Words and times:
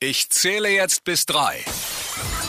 Ich 0.00 0.30
zähle 0.30 0.68
jetzt 0.70 1.02
bis 1.02 1.26
drei. 1.26 1.56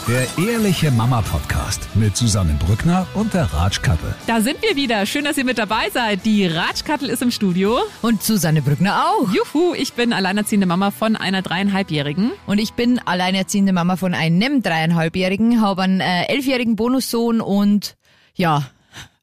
Der 0.08 0.28
Ehrliche 0.48 0.92
Mama 0.92 1.24
Podcast 1.24 1.88
mit 1.96 2.16
Susanne 2.16 2.54
Brückner 2.64 3.08
und 3.16 3.34
der 3.34 3.46
Ratschkattel. 3.52 4.14
Da 4.28 4.40
sind 4.42 4.62
wir 4.62 4.76
wieder. 4.76 5.04
Schön, 5.08 5.26
dass 5.26 5.36
ihr 5.36 5.46
mit 5.46 5.58
dabei 5.58 5.90
seid. 5.92 6.26
Die 6.26 6.46
Ratschkattel 6.46 7.10
ist 7.10 7.24
im 7.24 7.32
Studio. 7.32 7.80
Und 8.04 8.22
Susanne 8.22 8.62
Brückner 8.62 9.04
auch. 9.08 9.28
Juhu, 9.34 9.74
ich 9.74 9.94
bin 9.94 10.14
alleinerziehende 10.14 10.68
Mama 10.68 10.92
von 10.92 11.16
einer 11.16 11.42
dreieinhalbjährigen. 11.42 12.32
Und 12.46 12.60
ich 12.60 12.74
bin 12.74 13.00
alleinerziehende 13.00 13.74
Mama 13.74 13.96
von 13.96 14.14
einem 14.14 14.62
dreieinhalbjährigen, 14.62 15.60
habe 15.60 15.82
einen 15.82 16.02
äh, 16.02 16.26
elfjährigen 16.26 16.76
Bonussohn 16.76 17.42
und 17.42 17.96
ja, 18.36 18.70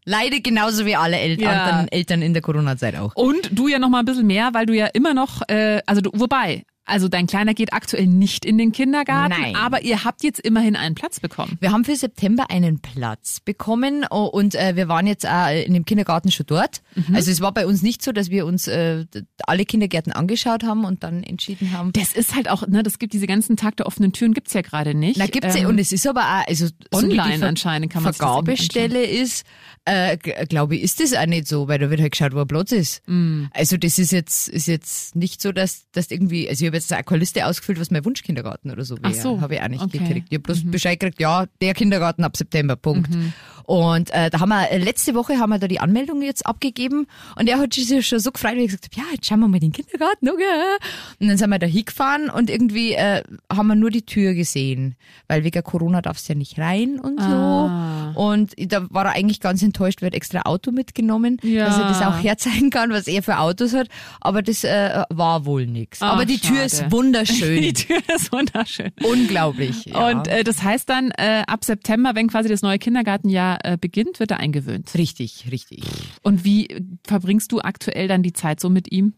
leide 0.05 0.41
genauso 0.41 0.85
wie 0.85 0.97
alle 0.97 1.17
El 1.21 1.41
Ja. 1.41 1.51
anderen 1.63 1.89
Eltern 1.93 2.23
in 2.23 2.33
der 2.33 2.43
Corona-Zeit 2.43 2.97
auch. 2.97 3.15
Und 3.15 3.51
du 3.53 3.69
ja 3.69 3.79
noch 3.79 3.89
mal 3.89 4.01
ein 4.01 4.05
bisschen 4.05 4.27
mehr, 4.27 4.51
weil 4.53 4.67
du 4.67 4.75
ja 4.75 4.87
immer 4.87 5.15
noch, 5.15 5.43
äh, 5.49 5.81
also 5.87 6.01
du, 6.01 6.11
wobei, 6.13 6.65
also 6.87 7.09
dein 7.09 7.27
Kleiner 7.27 7.53
geht 7.53 7.73
aktuell 7.73 8.07
nicht 8.07 8.45
in 8.45 8.59
den 8.59 8.73
Kindergarten, 8.73 9.34
Nein. 9.41 9.57
aber 9.57 9.82
ihr 9.82 10.05
habt 10.05 10.23
jetzt 10.23 10.41
immerhin 10.41 10.77
einen 10.77 10.95
Platz 10.95 11.20
bekommen. 11.20 11.59
Wir 11.61 11.73
haben 11.73 11.84
für 11.84 11.97
September 11.97 12.51
einen 12.51 12.80
Platz 12.80 13.41
bekommen 13.41 14.06
oh, 14.11 14.24
und 14.24 14.55
äh, 14.55 14.77
wir 14.77 14.88
waren 14.88 15.06
jetzt 15.06 15.27
auch 15.28 15.48
in 15.48 15.75
dem 15.75 15.84
Kindergarten 15.84 16.30
schon 16.30 16.47
dort. 16.47 16.83
Mhm. 16.95 17.14
Also 17.14 17.30
es 17.30 17.41
war 17.41 17.52
bei 17.52 17.66
uns 17.66 17.83
nicht 17.83 18.02
so, 18.02 18.12
dass 18.12 18.30
wir 18.30 18.47
uns 18.47 18.69
äh, 18.69 19.05
alle 19.47 19.64
Kindergärten 19.64 20.12
angeschaut 20.12 20.64
haben 20.64 20.84
und 20.84 21.02
dann 21.02 21.23
entschieden 21.23 21.73
haben. 21.73 21.92
Das 21.92 22.12
ist 22.12 22.34
halt 22.34 22.48
auch, 22.48 22.66
ne, 22.66 22.83
das 22.83 22.98
gibt 22.98 23.12
diese 23.12 23.27
ganzen 23.27 23.56
Tag 23.56 23.77
der 23.77 23.87
offenen 23.87 24.12
Türen 24.12 24.33
gibt's 24.33 24.53
ja 24.55 24.62
gerade 24.62 24.95
nicht. 24.95 25.19
Na, 25.19 25.27
gibt's 25.27 25.55
ja, 25.55 25.62
Ähm, 25.62 25.69
und 25.69 25.78
es 25.78 25.92
ist 25.92 26.06
aber 26.06 26.20
auch, 26.20 26.48
also 26.48 26.66
so 26.66 26.73
online 26.92 27.39
Ver- 27.39 27.48
anscheinend 27.48 27.92
kann 27.92 28.03
man 28.03 28.11
das 28.11 28.19
Vergabestelle 28.19 29.05
ist, 29.05 29.45
äh, 29.87 30.16
glaube 30.16 30.77
ich, 30.77 30.83
ist 30.83 31.00
das 31.00 31.14
auch 31.14 31.27
nicht 31.27 31.47
so, 31.48 31.69
weil 31.69 31.78
da 31.78 31.91
wird 31.91 32.00
halt 32.00 32.12
geschaut, 32.12 32.34
wo 32.34 32.41
ein 32.41 32.47
Platz 32.48 32.73
ist. 32.73 33.03
Mm. 33.06 33.45
Also 33.53 33.77
das 33.77 33.98
ist 33.98 34.12
jetzt, 34.12 34.48
ist 34.48 34.66
jetzt 34.66 35.14
nicht 35.14 35.41
so, 35.41 35.53
dass, 35.53 35.91
dass 35.92 36.11
irgendwie, 36.11 36.48
also 36.48 36.64
ich 36.64 36.73
habe 36.77 37.01
jetzt 37.01 37.07
keine 37.07 37.19
Liste 37.19 37.47
ausgefüllt, 37.47 37.80
was 37.80 37.91
mein 37.91 38.05
Wunschkindergarten 38.05 38.71
oder 38.71 38.84
so 38.84 38.97
wäre. 39.03 39.15
So, 39.15 39.41
Habe 39.41 39.55
ich 39.57 39.62
auch 39.62 39.69
nicht 39.69 39.83
okay. 39.83 40.01
Mhm. 40.01 40.05
gekriegt. 40.05 40.27
Ich 40.30 40.37
habe 40.37 40.43
bloß 40.43 40.71
Bescheid 40.71 41.01
gekriegt, 41.01 41.21
ja, 41.21 41.47
der 41.61 41.75
Kindergarten 41.75 42.25
ab 42.25 42.37
September, 42.37 42.77
Punkt. 42.77 43.11
Und 43.64 44.11
äh, 44.12 44.31
da 44.31 44.39
haben 44.39 44.50
wir, 44.50 44.70
äh, 44.70 44.78
letzte 44.78 45.15
Woche 45.17 45.39
haben 45.39 45.50
wir 45.50 45.59
da 45.59 45.67
die 45.67 45.81
Anmeldung 45.81 46.23
jetzt 46.23 46.47
abgegeben 46.47 47.09
und 47.37 47.48
er 47.48 47.59
hat 47.59 47.75
sich 47.75 48.06
schon 48.06 48.20
so 48.20 48.31
gefreut, 48.31 48.53
weil 48.53 48.61
ich 48.61 48.67
gesagt 48.67 48.87
habe, 48.95 49.05
ja, 49.09 49.12
jetzt 49.15 49.27
schauen 49.27 49.41
wir 49.41 49.48
mal 49.48 49.59
den 49.59 49.73
Kindergarten, 49.73 50.28
okay. 50.28 50.45
Und 51.19 51.27
dann 51.28 51.37
sind 51.37 51.50
wir 51.50 51.59
da 51.59 51.67
hingefahren 51.67 52.31
und 52.31 52.48
irgendwie 52.48 52.93
äh, 52.93 53.25
haben 53.53 53.67
wir 53.67 53.75
nur 53.75 53.91
die 53.91 54.06
Tür 54.06 54.34
gesehen, 54.34 54.95
weil 55.27 55.43
wegen 55.43 55.65
Corona 55.65 56.00
darfst 56.00 56.28
du 56.28 56.34
ja 56.34 56.39
nicht 56.39 56.61
rein 56.61 57.00
und 57.00 57.20
so. 57.20 57.27
Ah. 57.27 58.12
Und 58.15 58.55
da 58.56 58.89
war 58.91 59.06
er 59.06 59.12
eigentlich 59.17 59.41
ganz 59.41 59.62
enttäuscht, 59.65 60.00
weil 60.00 60.11
er 60.11 60.15
extra 60.15 60.43
Auto 60.43 60.70
mitgenommen, 60.70 61.39
Ja. 61.43 61.67
dass 61.67 61.78
er 61.78 61.89
das 61.89 62.03
auch 62.03 62.22
herzeigen 62.22 62.70
kann, 62.70 62.91
was 62.91 63.09
er 63.09 63.25
für 63.25 63.39
Autos 63.39 63.75
hat. 63.75 63.89
Aber 64.20 64.43
das 64.43 64.62
äh, 64.62 65.03
war 65.11 65.45
wohl. 65.45 65.67
Ach, 66.00 66.12
Aber 66.12 66.25
die 66.25 66.39
Tür. 66.39 66.66
Ist 66.67 66.91
wunderschön. 66.91 67.62
Die 67.62 67.72
Tür 67.72 67.98
ist 68.14 68.33
wunderschön. 68.33 68.92
Unglaublich. 69.03 69.86
Ja. 69.86 70.09
Und 70.09 70.28
äh, 70.28 70.45
das 70.45 70.62
heißt 70.62 70.89
dann, 70.89 71.11
äh, 71.12 71.42
ab 71.47 71.64
September, 71.64 72.14
wenn 72.14 72.28
quasi 72.28 72.48
das 72.48 72.62
neue 72.62 72.78
Kindergartenjahr 72.78 73.59
äh, 73.64 73.78
beginnt, 73.78 74.20
wird 74.20 74.31
er 74.31 74.41
eingewöhnt. 74.41 74.94
richtig, 74.94 75.47
richtig. 75.50 75.84
Und 76.22 76.44
wie 76.44 76.69
verbringst 77.06 77.53
du 77.53 77.61
aktuell 77.61 78.09
dann 78.09 78.22
die 78.22 78.33
Zeit 78.33 78.61
so 78.61 78.69
mit 78.69 78.92
ihm? 78.92 79.14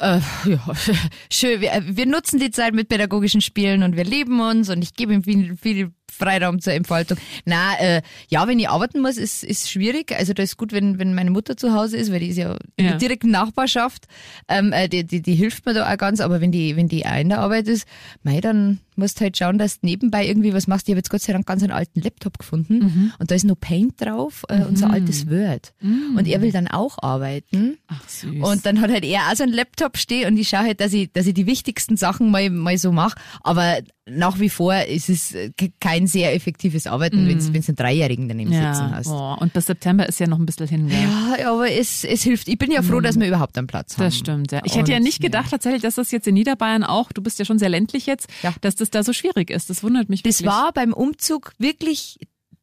Äh, 0.00 0.20
ja, 0.46 0.60
schön. 1.30 1.60
Wir, 1.60 1.72
äh, 1.72 1.82
wir 1.84 2.06
nutzen 2.06 2.38
die 2.38 2.50
Zeit 2.50 2.74
mit 2.74 2.88
pädagogischen 2.88 3.40
Spielen 3.40 3.82
und 3.82 3.96
wir 3.96 4.04
lieben 4.04 4.40
uns 4.40 4.70
und 4.70 4.82
ich 4.82 4.94
gebe 4.94 5.12
ihm 5.12 5.22
viel, 5.22 5.56
viel 5.56 5.92
Freiraum 6.12 6.60
zur 6.60 6.72
Entfaltung. 6.74 7.16
Na, 7.44 7.78
äh, 7.80 8.02
ja, 8.28 8.46
wenn 8.46 8.58
ich 8.58 8.68
arbeiten 8.68 9.00
muss, 9.00 9.16
ist 9.16 9.42
ist 9.44 9.70
schwierig. 9.70 10.14
Also 10.16 10.32
da 10.34 10.42
ist 10.42 10.56
gut, 10.56 10.72
wenn 10.72 10.98
wenn 10.98 11.14
meine 11.14 11.30
Mutter 11.30 11.56
zu 11.56 11.72
Hause 11.72 11.96
ist, 11.96 12.12
weil 12.12 12.20
die 12.20 12.28
ist 12.28 12.36
ja 12.38 12.56
in 12.76 12.84
Ja. 12.84 12.90
der 12.92 12.98
direkten 12.98 13.30
Nachbarschaft. 13.30 14.06
Ähm, 14.48 14.72
äh, 14.72 14.88
die, 14.88 15.04
die 15.04 15.22
die 15.22 15.34
hilft 15.34 15.66
mir 15.66 15.74
da 15.74 15.92
auch 15.92 15.98
ganz. 15.98 16.20
Aber 16.20 16.40
wenn 16.40 16.52
die 16.52 16.76
wenn 16.76 16.88
die 16.88 17.06
auch 17.06 17.16
in 17.18 17.28
der 17.30 17.38
Arbeit 17.40 17.66
ist, 17.68 17.86
mei, 18.22 18.40
dann 18.40 18.80
musst 18.94 19.20
halt 19.22 19.38
schauen, 19.38 19.56
dass 19.56 19.80
du 19.80 19.86
nebenbei 19.86 20.26
irgendwie 20.26 20.52
was 20.52 20.66
machst. 20.66 20.86
Ich 20.86 20.92
habe 20.92 20.98
jetzt 20.98 21.08
Gott 21.08 21.22
sei 21.22 21.32
Dank 21.32 21.46
ganz 21.46 21.62
einen 21.62 21.72
alten 21.72 22.00
Laptop 22.02 22.38
gefunden 22.38 23.10
und 23.18 23.30
da 23.30 23.34
ist 23.34 23.44
nur 23.44 23.56
Paint 23.58 23.94
drauf, 23.98 24.44
äh, 24.50 24.64
unser 24.64 24.90
altes 24.90 25.30
Word. 25.30 25.72
Und 25.80 26.26
er 26.28 26.42
will 26.42 26.52
dann 26.52 26.68
auch 26.68 26.98
arbeiten. 27.02 27.78
Ach 27.88 28.06
süß. 28.06 28.46
Und 28.46 28.66
dann 28.66 28.82
hat 28.82 28.90
halt 28.90 29.04
er 29.06 29.30
auch 29.30 29.34
so 29.36 29.44
einen 29.44 29.52
Laptop 29.54 29.96
stehen 29.96 30.28
und 30.28 30.36
ich 30.36 30.50
schaue 30.50 30.64
halt, 30.64 30.80
dass 30.82 30.92
ich, 30.92 31.10
dass 31.10 31.26
ich 31.26 31.32
die 31.32 31.46
wichtigsten 31.46 31.96
Sachen 31.96 32.30
mal, 32.30 32.50
mal 32.50 32.76
so 32.76 32.92
mache. 32.92 33.16
Aber 33.40 33.78
nach 34.10 34.40
wie 34.40 34.48
vor 34.48 34.74
ist 34.74 35.08
es 35.08 35.32
äh, 35.32 35.50
ke- 35.56 35.72
kein 35.78 36.08
sehr 36.08 36.34
effektives 36.34 36.88
Arbeiten, 36.88 37.28
wenn 37.28 37.38
du 37.38 37.44
einen 37.46 37.76
Dreijährigen 37.76 38.28
daneben 38.28 38.50
sitzen 38.50 38.62
ja, 38.64 38.90
hast. 38.94 39.06
oh, 39.06 39.36
und 39.38 39.52
bis 39.52 39.66
September 39.66 40.08
ist 40.08 40.18
ja 40.18 40.26
noch 40.26 40.40
ein 40.40 40.46
bisschen 40.46 40.66
hin. 40.66 40.88
Ja, 40.90 41.52
aber 41.52 41.70
es, 41.70 42.02
es 42.02 42.22
hilft. 42.24 42.48
Ich 42.48 42.58
bin 42.58 42.72
ja 42.72 42.82
froh, 42.82 43.00
dass 43.00 43.18
wir 43.18 43.28
überhaupt 43.28 43.56
einen 43.58 43.68
Platz 43.68 43.96
haben. 43.96 44.04
Das 44.04 44.16
stimmt, 44.16 44.50
ja. 44.50 44.60
Ich 44.64 44.74
hätte 44.74 44.90
ja 44.90 44.96
Und, 44.96 45.04
nicht 45.04 45.20
gedacht 45.20 45.50
tatsächlich, 45.52 45.82
dass 45.82 45.94
das 45.94 46.10
jetzt 46.10 46.26
in 46.26 46.34
Niederbayern 46.34 46.82
auch, 46.82 47.12
du 47.12 47.22
bist 47.22 47.38
ja 47.38 47.44
schon 47.44 47.60
sehr 47.60 47.68
ländlich 47.68 48.06
jetzt, 48.06 48.26
Ja. 48.42 48.52
dass 48.60 48.74
das 48.74 48.90
da 48.90 49.04
so 49.04 49.12
schwierig 49.12 49.50
ist. 49.50 49.70
Das 49.70 49.84
wundert 49.84 50.08
mich 50.08 50.24
Das 50.24 50.40
wirklich. 50.40 50.52
war 50.52 50.72
beim 50.72 50.92
Umzug 50.92 51.52
wirklich 51.58 52.18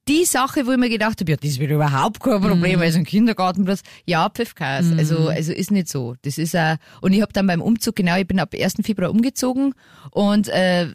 die 0.10 0.26
Sache, 0.26 0.66
wo 0.66 0.72
ich 0.72 0.78
mir 0.78 0.90
gedacht 0.90 1.20
habe, 1.22 1.32
ja, 1.32 1.38
das 1.38 1.60
wird 1.60 1.70
überhaupt 1.72 2.20
kein 2.20 2.42
Problem, 2.42 2.80
also 2.82 2.98
ein 2.98 3.06
Kindergartenplatz. 3.06 3.82
Ja, 4.06 4.28
Pfiffkas. 4.28 4.88
Also, 4.98 5.28
also 5.30 5.54
ist 5.54 5.70
nicht 5.72 5.88
so. 5.88 6.16
Das 6.24 6.38
ist 6.40 6.56
äh, 6.56 6.78
und 7.02 7.14
ich 7.14 7.22
habe 7.22 7.32
dann 7.32 7.46
beim 7.46 7.62
Umzug, 7.62 7.96
genau, 7.96 8.18
ich 8.18 8.28
bin 8.28 8.40
ab 8.40 8.56
1. 8.60 8.74
Februar 8.84 9.12
umgezogen 9.12 9.76
und 10.12 10.48
äh, 10.50 10.88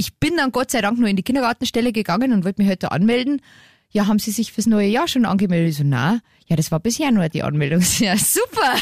ich 0.00 0.14
bin 0.14 0.38
dann 0.38 0.50
Gott 0.50 0.70
sei 0.70 0.80
Dank 0.80 0.98
nur 0.98 1.08
in 1.08 1.16
die 1.16 1.22
Kindergartenstelle 1.22 1.92
gegangen 1.92 2.32
und 2.32 2.42
wollte 2.42 2.62
mich 2.62 2.70
heute 2.70 2.90
anmelden. 2.90 3.42
Ja, 3.90 4.06
haben 4.06 4.18
Sie 4.18 4.30
sich 4.30 4.50
fürs 4.50 4.66
neue 4.66 4.88
Jahr 4.88 5.08
schon 5.08 5.26
angemeldet? 5.26 5.72
Ich 5.72 5.76
so, 5.76 5.84
na, 5.84 6.20
ja, 6.50 6.56
das 6.56 6.72
war 6.72 6.80
bisher 6.80 7.10
nur 7.12 7.28
die 7.28 7.42
Anmeldung. 7.44 7.80
Ja, 8.00 8.16
super. 8.16 8.74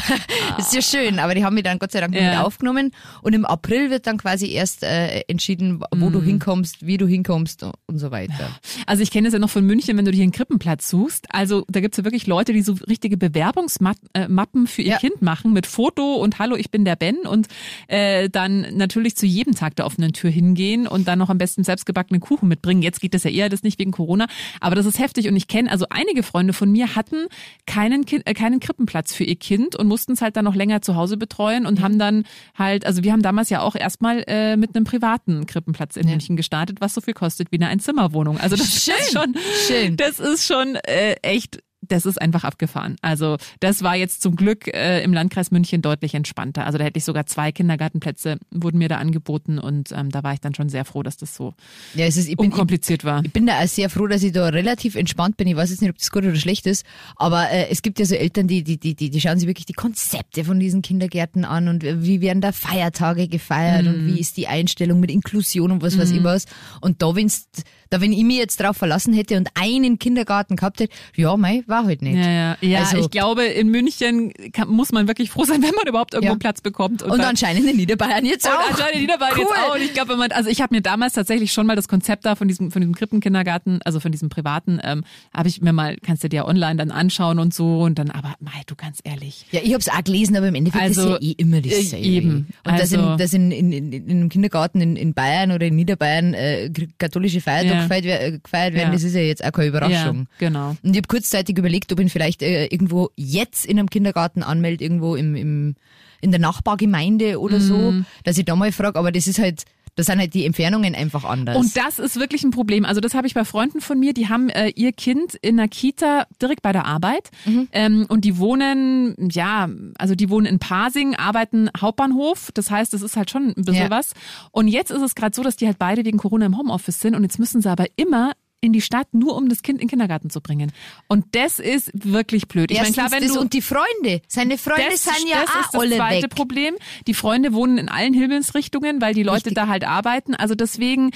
Das 0.57 0.73
ist 0.73 0.75
ja 0.75 0.81
schön. 0.81 1.19
Aber 1.19 1.35
die 1.35 1.43
haben 1.45 1.53
mich 1.53 1.63
dann 1.63 1.77
Gott 1.77 1.91
sei 1.91 1.99
Dank 1.99 2.15
Ja. 2.15 2.29
mit 2.31 2.39
aufgenommen. 2.39 2.91
Und 3.21 3.33
im 3.33 3.45
April 3.45 3.89
wird 3.91 4.07
dann 4.07 4.17
quasi 4.17 4.51
erst 4.51 4.81
äh, 4.83 5.19
entschieden, 5.27 5.81
wo 5.95 6.09
du 6.09 6.21
hinkommst, 6.21 6.85
wie 6.85 6.97
du 6.97 7.05
hinkommst 7.05 7.63
und 7.85 7.99
so 7.99 8.09
weiter. 8.11 8.49
Also 8.87 9.03
ich 9.03 9.11
kenne 9.11 9.27
es 9.27 9.33
ja 9.33 9.39
noch 9.39 9.49
von 9.51 9.63
München, 9.65 9.97
wenn 9.97 10.05
du 10.05 10.11
dir 10.11 10.23
einen 10.23 10.31
Krippenplatz 10.31 10.89
suchst. 10.89 11.27
Also 11.29 11.63
da 11.67 11.79
gibt's 11.79 11.97
ja 11.97 12.03
wirklich 12.03 12.25
Leute, 12.27 12.53
die 12.53 12.61
so 12.61 12.73
richtige 12.87 13.17
Bewerbungsmappen 13.17 14.67
für 14.67 14.81
ihr 14.81 14.93
Ja. 14.93 14.97
Kind 14.97 15.21
machen 15.21 15.53
mit 15.53 15.67
Foto 15.67 16.15
und 16.15 16.39
Hallo, 16.39 16.55
ich 16.55 16.71
bin 16.71 16.85
der 16.85 16.95
Ben 16.95 17.17
und 17.27 17.47
äh, 17.87 18.29
dann 18.29 18.65
natürlich 18.75 19.15
zu 19.15 19.25
jedem 19.25 19.53
Tag 19.53 19.75
der 19.75 19.85
offenen 19.85 20.13
Tür 20.13 20.29
hingehen 20.31 20.87
und 20.87 21.07
dann 21.07 21.19
noch 21.19 21.29
am 21.29 21.37
besten 21.37 21.63
selbstgebackenen 21.63 22.19
Kuchen 22.21 22.47
mitbringen. 22.49 22.81
Jetzt 22.81 22.99
geht 23.01 23.13
das 23.13 23.23
ja 23.25 23.29
eher 23.31 23.49
das 23.49 23.63
nicht 23.63 23.77
wegen 23.79 23.91
Corona, 23.91 24.27
aber 24.59 24.75
das 24.75 24.85
ist 24.85 24.97
heftig 24.99 25.27
und 25.27 25.35
ich 25.35 25.47
kenne 25.47 25.69
also 25.71 25.85
einige 25.89 26.23
Freunde 26.23 26.53
von 26.53 26.71
mir 26.71 26.95
hatten 26.95 27.27
keinen 27.65 28.05
kind, 28.05 28.27
äh, 28.27 28.33
keinen 28.33 28.59
Krippenplatz 28.59 29.13
für 29.13 29.23
ihr 29.23 29.35
Kind 29.35 29.75
und 29.75 29.87
mussten 29.87 30.13
es 30.13 30.21
halt 30.21 30.35
dann 30.37 30.45
noch 30.45 30.55
länger 30.55 30.81
zu 30.81 30.95
Hause 30.95 31.17
betreuen 31.17 31.65
und 31.65 31.81
haben 31.81 31.99
dann 31.99 32.23
halt, 32.57 32.85
also 32.85 33.03
wir 33.03 33.11
haben 33.11 33.21
damals 33.21 33.49
ja 33.49 33.61
auch 33.61 33.75
erstmal 33.75 34.23
äh, 34.27 34.57
mit 34.57 34.75
einem 34.75 34.85
privaten 34.85 35.45
Krippenplatz 35.45 35.95
in 35.95 36.07
München 36.07 36.35
gestartet, 36.35 36.81
was 36.81 36.93
so 36.93 37.01
viel 37.01 37.13
kostet 37.13 37.51
wie 37.51 37.57
eine 37.57 37.67
Einzimmerwohnung. 37.67 38.39
Also 38.39 38.55
das 38.55 38.67
ist 38.67 38.85
Schön, 38.85 39.13
schon 39.13 39.35
schön. 39.67 39.97
das 39.97 40.19
ist 40.19 40.45
schon 40.45 40.75
äh, 40.75 41.13
echt, 41.21 41.61
das 41.91 42.05
ist 42.05 42.21
einfach 42.21 42.43
abgefahren. 42.43 42.95
Also 43.01 43.37
das 43.59 43.83
war 43.83 43.95
jetzt 43.95 44.21
zum 44.21 44.35
Glück 44.35 44.67
äh, 44.67 45.03
im 45.03 45.13
Landkreis 45.13 45.51
München 45.51 45.81
deutlich 45.81 46.13
entspannter. 46.15 46.65
Also 46.65 46.77
da 46.77 46.83
hätte 46.85 46.97
ich 46.97 47.03
sogar 47.03 47.25
zwei 47.25 47.51
Kindergartenplätze, 47.51 48.37
wurden 48.51 48.77
mir 48.77 48.87
da 48.89 48.97
angeboten 48.97 49.59
und 49.59 49.91
ähm, 49.91 50.09
da 50.09 50.23
war 50.23 50.33
ich 50.33 50.39
dann 50.39 50.55
schon 50.55 50.69
sehr 50.69 50.85
froh, 50.85 51.03
dass 51.03 51.17
das 51.17 51.35
so 51.35 51.53
Ja, 51.95 52.05
es 52.05 52.17
ist, 52.17 52.29
ich 52.29 52.37
bin, 52.37 52.45
ich, 52.47 52.51
unkompliziert 52.53 53.03
war. 53.03 53.23
ich 53.23 53.33
bin 53.33 53.45
da 53.45 53.59
auch 53.59 53.67
sehr 53.67 53.89
froh, 53.89 54.07
dass 54.07 54.23
ich 54.23 54.31
da 54.31 54.47
relativ 54.47 54.95
entspannt 54.95 55.37
bin. 55.37 55.47
Ich 55.47 55.55
weiß 55.55 55.69
jetzt 55.69 55.81
nicht, 55.81 55.89
ob 55.91 55.97
das 55.97 56.11
gut 56.11 56.23
oder 56.23 56.35
schlecht 56.35 56.65
ist, 56.67 56.85
aber 57.15 57.49
äh, 57.51 57.67
es 57.69 57.81
gibt 57.81 57.99
ja 57.99 58.05
so 58.05 58.15
Eltern, 58.15 58.47
die, 58.47 58.63
die, 58.63 58.77
die, 58.79 58.95
die, 58.95 59.09
die 59.09 59.21
schauen 59.21 59.39
sich 59.39 59.47
wirklich 59.47 59.65
die 59.65 59.73
Konzepte 59.73 60.43
von 60.43 60.59
diesen 60.59 60.81
Kindergärten 60.81 61.45
an 61.45 61.67
und 61.67 61.83
wie 61.83 62.21
werden 62.21 62.41
da 62.41 62.51
Feiertage 62.51 63.27
gefeiert 63.27 63.85
und 63.85 63.99
Mhm. 63.99 64.07
wie 64.15 64.19
ist 64.19 64.37
die 64.37 64.47
Einstellung 64.47 64.99
mit 64.99 65.11
Inklusion 65.11 65.71
und 65.71 65.81
was 65.81 65.97
weiß 65.97 66.11
ich 66.11 66.23
was. 66.23 66.45
Und 66.81 67.01
da, 67.01 67.15
wenn's, 67.15 67.47
da, 67.89 67.99
wenn 68.01 68.13
ich 68.13 68.23
mich 68.23 68.37
jetzt 68.37 68.59
drauf 68.59 68.77
verlassen 68.77 69.13
hätte 69.13 69.35
und 69.37 69.49
einen 69.55 69.99
Kindergarten 69.99 70.55
gehabt 70.55 70.79
hätte, 70.79 70.93
ja, 71.15 71.35
mei, 71.37 71.63
war 71.67 71.78
halt 71.85 72.01
nicht. 72.01 72.15
Ja, 72.17 72.29
ja, 72.29 72.57
ja 72.61 72.79
Also- 72.79 72.97
ich 72.97 73.09
glaube, 73.11 73.43
in 73.45 73.69
München 73.69 74.31
kann, 74.53 74.69
muss 74.69 74.91
man 74.91 75.07
wirklich 75.07 75.29
froh 75.29 75.43
sein, 75.45 75.61
wenn 75.63 75.75
man 75.75 75.87
überhaupt 75.87 76.13
irgendwo 76.13 76.33
Ja. 76.33 76.39
Platz 76.39 76.61
bekommt. 76.61 77.01
Und 77.03 77.11
dann- 77.11 77.21
anscheinend 77.21 77.65
in 77.69 77.77
Niederbayern 77.77 78.25
jetzt 78.25 78.45
Und 78.45 78.51
auch. 78.53 78.69
anscheinend 78.71 78.95
in 78.95 79.01
Niederbayern 79.01 79.33
cool. 79.37 79.41
jetzt 79.41 79.51
auch. 79.69 79.75
Und 79.75 79.81
ich 79.81 79.93
glaube, 79.93 80.11
wenn 80.11 80.19
man, 80.19 80.31
also 80.31 80.49
ich 80.49 80.61
habe 80.61 80.73
mir 80.75 80.81
damals 80.81 81.13
tatsächlich 81.13 81.51
schon 81.51 81.65
mal 81.67 81.75
das 81.75 81.87
Konzept 81.87 82.25
da 82.25 82.35
von 82.35 82.47
diesem, 82.47 82.71
von 82.71 82.81
diesem 82.81 82.95
Krippenkindergarten, 82.95 83.79
also 83.85 83.99
von 83.99 84.11
diesem 84.11 84.29
privaten, 84.29 84.79
ähm, 84.83 85.03
habe 85.33 85.47
ich 85.49 85.61
mir 85.61 85.73
mal, 85.73 85.97
kannst 85.97 86.23
du 86.23 86.29
dir 86.29 86.45
online 86.45 86.75
dann 86.77 86.91
anschauen 86.91 87.39
und 87.39 87.53
so. 87.53 87.81
Und 87.81 87.99
dann, 87.99 88.09
aber 88.11 88.35
Mai, 88.39 88.51
du 88.67 88.75
ganz 88.75 88.99
ehrlich. 89.03 89.45
Ja, 89.51 89.59
ich 89.63 89.73
hab's 89.73 89.89
auch 89.89 90.03
gelesen, 90.03 90.35
aber 90.37 90.47
im 90.47 90.55
Endeffekt 90.55 90.83
Also, 90.83 91.15
ist 91.15 91.21
ja 91.23 91.29
eh 91.29 91.31
immer 91.37 91.57
äh, 91.57 91.61
dasselbe. 91.61 92.05
eben. 92.05 92.47
Und 92.65 92.79
dass, 92.79 92.91
in, 92.91 92.99
Also- 92.99 93.15
dass 93.17 93.33
in, 93.33 93.51
in, 93.51 93.71
in, 93.71 93.91
in 93.93 94.09
einem 94.09 94.29
Kindergarten 94.29 94.81
in, 94.81 94.95
in 94.95 95.13
Bayern 95.13 95.51
oder 95.51 95.65
in 95.67 95.75
Niederbayern 95.75 96.33
äh, 96.33 96.69
katholische 96.97 97.41
Feiertage 97.41 97.75
Ja. 97.75 97.81
gefeiert, 97.83 98.05
äh, 98.05 98.39
gefeiert 98.43 98.73
werden, 98.73 98.87
Ja. 98.89 98.93
das 98.93 99.03
ist 99.03 99.13
ja 99.15 99.21
jetzt 99.21 99.43
auch 99.43 99.51
keine 99.51 99.67
Überraschung. 99.67 100.27
Ja, 100.39 100.47
genau. 100.47 100.69
Und 100.83 100.91
ich 100.91 100.97
habe 100.97 101.07
kurzzeitig 101.07 101.57
überlegt, 101.57 101.68
ob 101.91 101.99
ich 101.99 102.05
ihn 102.05 102.09
vielleicht 102.09 102.41
äh, 102.41 102.65
irgendwo 102.67 103.09
jetzt 103.15 103.65
in 103.65 103.79
einem 103.79 103.89
Kindergarten 103.89 104.43
anmelde, 104.43 104.83
irgendwo 104.83 105.15
im, 105.15 105.35
im 105.35 105.75
in 106.21 106.31
der 106.31 106.39
Nachbargemeinde 106.41 107.39
oder 107.39 107.57
Mhm. 107.59 107.61
so, 107.61 107.93
dass 108.25 108.37
ich 108.37 108.43
da 108.45 108.55
mal 108.55 108.71
frage, 108.73 108.99
aber 108.99 109.11
das 109.11 109.27
ist 109.27 109.39
halt, 109.39 109.63
Da 109.95 110.03
sind 110.03 110.19
halt 110.19 110.33
die 110.33 110.45
Entfernungen 110.45 110.95
einfach 110.95 111.25
anders. 111.25 111.57
Und 111.57 111.75
das 111.75 111.99
ist 111.99 112.17
wirklich 112.17 112.43
ein 112.43 112.51
Problem. 112.51 112.85
Also 112.85 113.01
das 113.01 113.15
habe 113.15 113.27
ich 113.27 113.33
bei 113.33 113.43
Freunden 113.43 113.81
von 113.81 113.99
mir, 113.99 114.13
die 114.13 114.29
haben 114.29 114.47
äh, 114.47 114.69
ihr 114.69 114.93
Kind 114.93 115.35
in 115.41 115.59
einer 115.59 115.67
Kita 115.67 116.25
direkt 116.41 116.61
bei 116.61 116.71
der 116.71 116.85
Arbeit 116.85 117.31
Mhm. 117.45 117.67
ähm, 117.73 118.05
und 118.07 118.23
die 118.23 118.37
wohnen, 118.37 119.15
ja, 119.31 119.67
also 119.97 120.15
die 120.15 120.29
wohnen 120.29 120.45
in 120.45 120.59
Pasing, 120.59 121.15
arbeiten 121.15 121.69
Hauptbahnhof. 121.77 122.51
Das 122.53 122.71
heißt, 122.71 122.93
das 122.93 123.01
ist 123.01 123.17
halt 123.17 123.29
schon 123.29 123.49
ein 123.57 123.65
bisschen 123.65 123.85
Ja. 123.85 123.89
was. 123.89 124.13
Und 124.51 124.69
jetzt 124.69 124.91
ist 124.91 125.01
es 125.01 125.15
gerade 125.15 125.35
so, 125.35 125.43
dass 125.43 125.57
die 125.57 125.65
halt 125.67 125.79
beide 125.79 126.05
wegen 126.05 126.17
Corona 126.17 126.45
im 126.45 126.57
Homeoffice 126.57 127.01
sind 127.01 127.13
und 127.15 127.23
jetzt 127.23 127.39
müssen 127.39 127.61
sie 127.61 127.69
aber 127.69 127.85
immer 127.97 128.31
in 128.61 128.73
die 128.73 128.81
Stadt, 128.81 129.07
nur 129.13 129.35
um 129.35 129.47
das 129.47 129.61
Kind 129.61 129.79
in 129.79 129.85
den 129.85 129.89
Kindergarten 129.89 130.29
zu 130.29 130.41
bringen. 130.41 130.71
Und 131.07 131.25
das 131.31 131.59
ist 131.59 131.91
wirklich 131.93 132.47
blöd. 132.47 132.71
Ich 132.71 132.77
meine, 132.77 132.89
Erstens 132.89 133.07
klar, 133.07 133.11
wenn 133.11 133.27
das 133.27 133.35
du 133.35 133.39
und 133.39 133.53
die 133.53 133.61
Freunde, 133.61 134.21
seine 134.27 134.57
Freunde 134.57 134.83
das, 134.91 135.03
sind 135.03 135.29
ja 135.29 135.41
das 135.41 135.49
auch 135.49 135.59
ist 135.61 135.73
das 135.73 135.81
alle 135.81 135.95
zweite 135.95 136.23
weg. 136.23 136.35
Problem. 136.35 136.75
Die 137.07 137.13
Freunde 137.13 137.53
wohnen 137.53 137.77
in 137.77 137.89
allen 137.89 138.13
Himmelsrichtungen, 138.13 139.01
weil 139.01 139.13
die 139.13 139.23
Leute 139.23 139.37
Richtig. 139.47 139.55
da 139.55 139.67
halt 139.67 139.85
arbeiten. 139.85 140.35
Also 140.35 140.55
deswegen, 140.55 141.11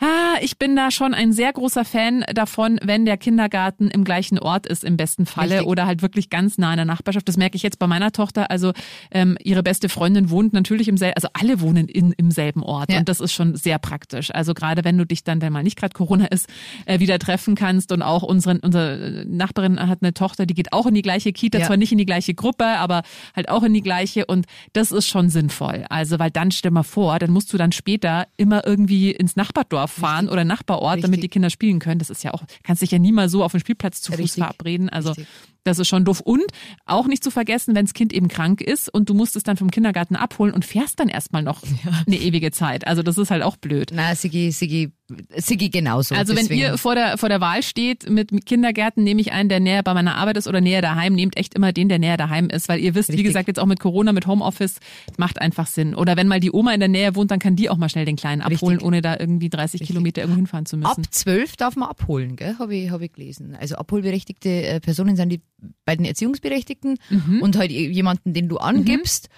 ah, 0.00 0.36
ich 0.40 0.58
bin 0.58 0.76
da 0.76 0.90
schon 0.90 1.14
ein 1.14 1.32
sehr 1.32 1.52
großer 1.52 1.84
Fan 1.84 2.24
davon, 2.34 2.78
wenn 2.82 3.04
der 3.06 3.16
Kindergarten 3.16 3.88
im 3.88 4.04
gleichen 4.04 4.38
Ort 4.38 4.66
ist, 4.66 4.84
im 4.84 4.96
besten 4.96 5.26
Falle, 5.26 5.54
Richtig. 5.56 5.66
oder 5.66 5.86
halt 5.86 6.02
wirklich 6.02 6.30
ganz 6.30 6.58
nah 6.58 6.72
in 6.72 6.76
der 6.76 6.84
Nachbarschaft. 6.84 7.26
Das 7.28 7.36
merke 7.36 7.56
ich 7.56 7.62
jetzt 7.62 7.78
bei 7.78 7.86
meiner 7.86 8.12
Tochter. 8.12 8.50
Also 8.50 8.72
ähm, 9.10 9.38
ihre 9.42 9.62
beste 9.62 9.88
Freundin 9.88 10.30
wohnt 10.30 10.52
natürlich 10.52 10.88
im 10.88 10.96
selben, 10.96 11.14
also 11.16 11.28
alle 11.32 11.60
wohnen 11.60 11.88
in, 11.88 12.12
im 12.12 12.30
selben 12.30 12.62
Ort. 12.62 12.92
Ja. 12.92 12.98
Und 12.98 13.08
das 13.08 13.20
ist 13.20 13.32
schon 13.32 13.56
sehr 13.56 13.78
praktisch. 13.78 14.34
Also 14.34 14.52
gerade 14.52 14.84
wenn 14.84 14.98
du 14.98 15.06
dich 15.06 15.24
dann, 15.24 15.40
wenn 15.40 15.52
mal 15.52 15.62
nicht 15.62 15.78
gerade 15.78 15.94
Corona 15.94 16.26
ist, 16.26 16.48
äh, 16.84 17.00
wieder 17.00 17.18
treffen 17.18 17.54
kannst 17.54 17.90
und 17.92 18.02
auch 18.02 18.22
unsere, 18.22 18.58
unsere 18.60 19.24
Nachbarin 19.26 19.80
hat 19.80 20.02
eine 20.02 20.12
Tochter, 20.12 20.44
die 20.46 20.54
geht 20.54 20.72
auch 20.72 20.86
in 20.86 20.94
die 20.94 21.02
gleiche 21.02 21.32
Kita, 21.32 21.58
Ja. 21.58 21.66
zwar 21.66 21.76
nicht 21.76 21.92
in 21.92 21.98
die 21.98 22.06
gleiche 22.06 22.34
Gruppe, 22.34 22.66
aber 22.66 23.02
halt 23.34 23.48
auch 23.48 23.62
in 23.62 23.72
die 23.72 23.82
gleiche 23.82 24.26
und 24.26 24.46
das 24.74 24.92
ist 24.92 25.06
schon 25.08 25.30
sinnvoll. 25.30 25.84
Also, 25.88 26.18
weil 26.18 26.30
dann 26.30 26.50
stell 26.50 26.70
mal 26.70 26.82
vor, 26.82 27.18
dann 27.18 27.30
musst 27.30 27.52
du 27.52 27.56
dann 27.56 27.72
später 27.72 28.26
immer 28.36 28.66
irgendwie 28.66 29.10
ins 29.12 29.36
Nachbardorf 29.36 29.85
fahren 29.86 30.28
oder 30.28 30.44
Nachbarort, 30.44 30.98
damit 31.02 31.18
Richtig. 31.18 31.20
die 31.22 31.28
Kinder 31.28 31.50
spielen 31.50 31.78
können. 31.78 31.98
Das 31.98 32.10
ist 32.10 32.22
ja 32.24 32.32
auch, 32.32 32.42
kannst 32.62 32.82
dich 32.82 32.90
ja 32.90 32.98
nie 32.98 33.12
mal 33.12 33.28
so 33.28 33.44
auf 33.44 33.52
dem 33.52 33.60
Spielplatz 33.60 34.02
zu 34.02 34.12
Fuß 34.12 34.20
Richtig. 34.20 34.42
verabreden. 34.42 34.88
Also, 34.88 35.10
Richtig. 35.10 35.26
Das 35.66 35.78
ist 35.78 35.88
schon 35.88 36.04
doof. 36.04 36.20
Und 36.20 36.44
auch 36.84 37.06
nicht 37.06 37.22
zu 37.22 37.30
vergessen, 37.30 37.74
wenn 37.74 37.84
das 37.84 37.94
Kind 37.94 38.12
eben 38.12 38.28
krank 38.28 38.60
ist 38.60 38.92
und 38.92 39.08
du 39.08 39.14
musst 39.14 39.36
es 39.36 39.42
dann 39.42 39.56
vom 39.56 39.70
Kindergarten 39.70 40.16
abholen 40.16 40.54
und 40.54 40.64
fährst 40.64 41.00
dann 41.00 41.08
erstmal 41.08 41.42
noch 41.42 41.62
eine 42.06 42.16
ewige 42.16 42.50
Zeit. 42.50 42.86
Also, 42.86 43.02
das 43.02 43.18
ist 43.18 43.30
halt 43.30 43.42
auch 43.42 43.56
blöd. 43.56 43.90
Na, 43.94 44.14
Sigi, 44.14 44.50
Sigi, 44.50 44.92
Sigi 45.36 45.68
genauso. 45.68 46.14
Also 46.14 46.34
wenn 46.34 46.44
deswegen. 46.44 46.60
ihr 46.60 46.78
vor 46.78 46.94
der, 46.94 47.16
vor 47.16 47.28
der 47.28 47.40
Wahl 47.40 47.62
steht 47.62 48.10
mit 48.10 48.46
Kindergärten, 48.46 49.04
nehme 49.04 49.20
ich 49.20 49.32
einen, 49.32 49.48
der 49.48 49.60
näher 49.60 49.82
bei 49.82 49.94
meiner 49.94 50.16
Arbeit 50.16 50.36
ist 50.36 50.48
oder 50.48 50.60
näher 50.60 50.82
daheim. 50.82 51.14
Nehmt 51.14 51.36
echt 51.36 51.54
immer 51.54 51.72
den, 51.72 51.88
der 51.88 51.98
näher 51.98 52.16
daheim 52.16 52.48
ist, 52.48 52.68
weil 52.68 52.80
ihr 52.80 52.94
wisst, 52.94 53.10
wie 53.10 53.12
Richtig. 53.12 53.26
gesagt, 53.26 53.48
jetzt 53.48 53.60
auch 53.60 53.66
mit 53.66 53.78
Corona, 53.78 54.12
mit 54.12 54.26
Homeoffice, 54.26 54.80
macht 55.16 55.40
einfach 55.40 55.66
Sinn. 55.66 55.94
Oder 55.94 56.16
wenn 56.16 56.26
mal 56.26 56.40
die 56.40 56.50
Oma 56.50 56.72
in 56.72 56.80
der 56.80 56.88
Nähe 56.88 57.14
wohnt, 57.14 57.30
dann 57.30 57.38
kann 57.38 57.54
die 57.54 57.70
auch 57.70 57.76
mal 57.76 57.88
schnell 57.88 58.04
den 58.04 58.16
Kleinen 58.16 58.42
abholen, 58.42 58.76
Richtig. 58.76 58.86
ohne 58.86 59.02
da 59.02 59.16
irgendwie 59.18 59.48
30 59.48 59.82
Kilometer 59.82 60.22
irgendwo 60.22 60.36
hinfahren 60.36 60.66
zu 60.66 60.76
müssen. 60.76 61.04
Ab 61.04 61.12
zwölf 61.12 61.56
darf 61.56 61.76
man 61.76 61.88
abholen, 61.88 62.36
gell? 62.36 62.56
Habe 62.58 62.74
ich, 62.74 62.90
hab 62.90 63.00
ich 63.00 63.12
gelesen. 63.12 63.56
Also 63.58 63.76
abholberechtigte 63.76 64.48
äh, 64.48 64.80
Personen 64.80 65.16
sind 65.16 65.28
die 65.28 65.40
beiden 65.84 66.04
Erziehungsberechtigten 66.04 66.98
Mhm. 67.10 67.42
und 67.42 67.56
halt 67.56 67.70
jemanden, 67.70 68.34
den 68.34 68.48
du 68.48 68.58
angibst. 68.58 69.28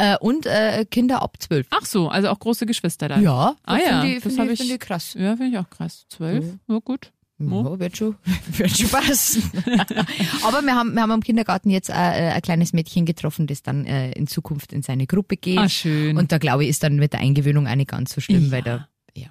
Äh, 0.00 0.16
und 0.18 0.46
äh, 0.46 0.84
Kinder 0.88 1.22
ab 1.22 1.36
zwölf. 1.40 1.66
Ach 1.70 1.84
so, 1.84 2.08
also 2.08 2.28
auch 2.28 2.38
große 2.38 2.66
Geschwister 2.66 3.08
dann. 3.08 3.20
Ja, 3.22 3.56
Ah 3.64 3.78
ja, 3.78 4.00
finde 4.00 4.06
ich, 4.16 4.22
das 4.22 4.32
find 4.34 4.38
hab 4.46 4.48
ich, 4.52 4.60
find 4.60 4.70
ich 4.72 4.78
krass. 4.78 5.14
Ja, 5.18 5.36
finde 5.36 5.48
ich 5.52 5.58
auch 5.58 5.68
krass. 5.68 6.06
Zwölf, 6.08 6.44
ja 6.68 6.78
gut. 6.84 7.10
Ja, 7.40 7.78
wird 7.80 7.96
schon, 7.96 8.14
wird 8.56 8.76
schon 8.76 8.88
passen. 8.90 9.42
Aber 10.44 10.62
wir 10.62 10.74
haben, 10.74 10.92
wir 10.94 11.02
haben 11.02 11.10
am 11.10 11.22
Kindergarten 11.22 11.70
jetzt 11.70 11.88
äh, 11.88 11.92
ein 11.94 12.42
kleines 12.42 12.72
Mädchen 12.72 13.06
getroffen, 13.06 13.46
das 13.48 13.62
dann 13.62 13.86
äh, 13.86 14.12
in 14.12 14.26
Zukunft 14.28 14.72
in 14.72 14.82
seine 14.82 15.06
Gruppe 15.08 15.36
geht. 15.36 15.58
Ah, 15.58 15.68
schön. 15.68 16.16
Und 16.16 16.30
da 16.32 16.38
glaube 16.38 16.62
ich, 16.64 16.70
ist 16.70 16.82
dann 16.84 16.96
mit 16.96 17.12
der 17.12 17.20
Eingewöhnung 17.20 17.66
auch 17.66 17.74
nicht 17.74 17.90
ganz 17.90 18.12
so 18.14 18.20
schlimm, 18.20 18.46
Ja. 18.46 18.50
weil 18.52 18.62
da, 18.62 18.88
ja. 19.14 19.28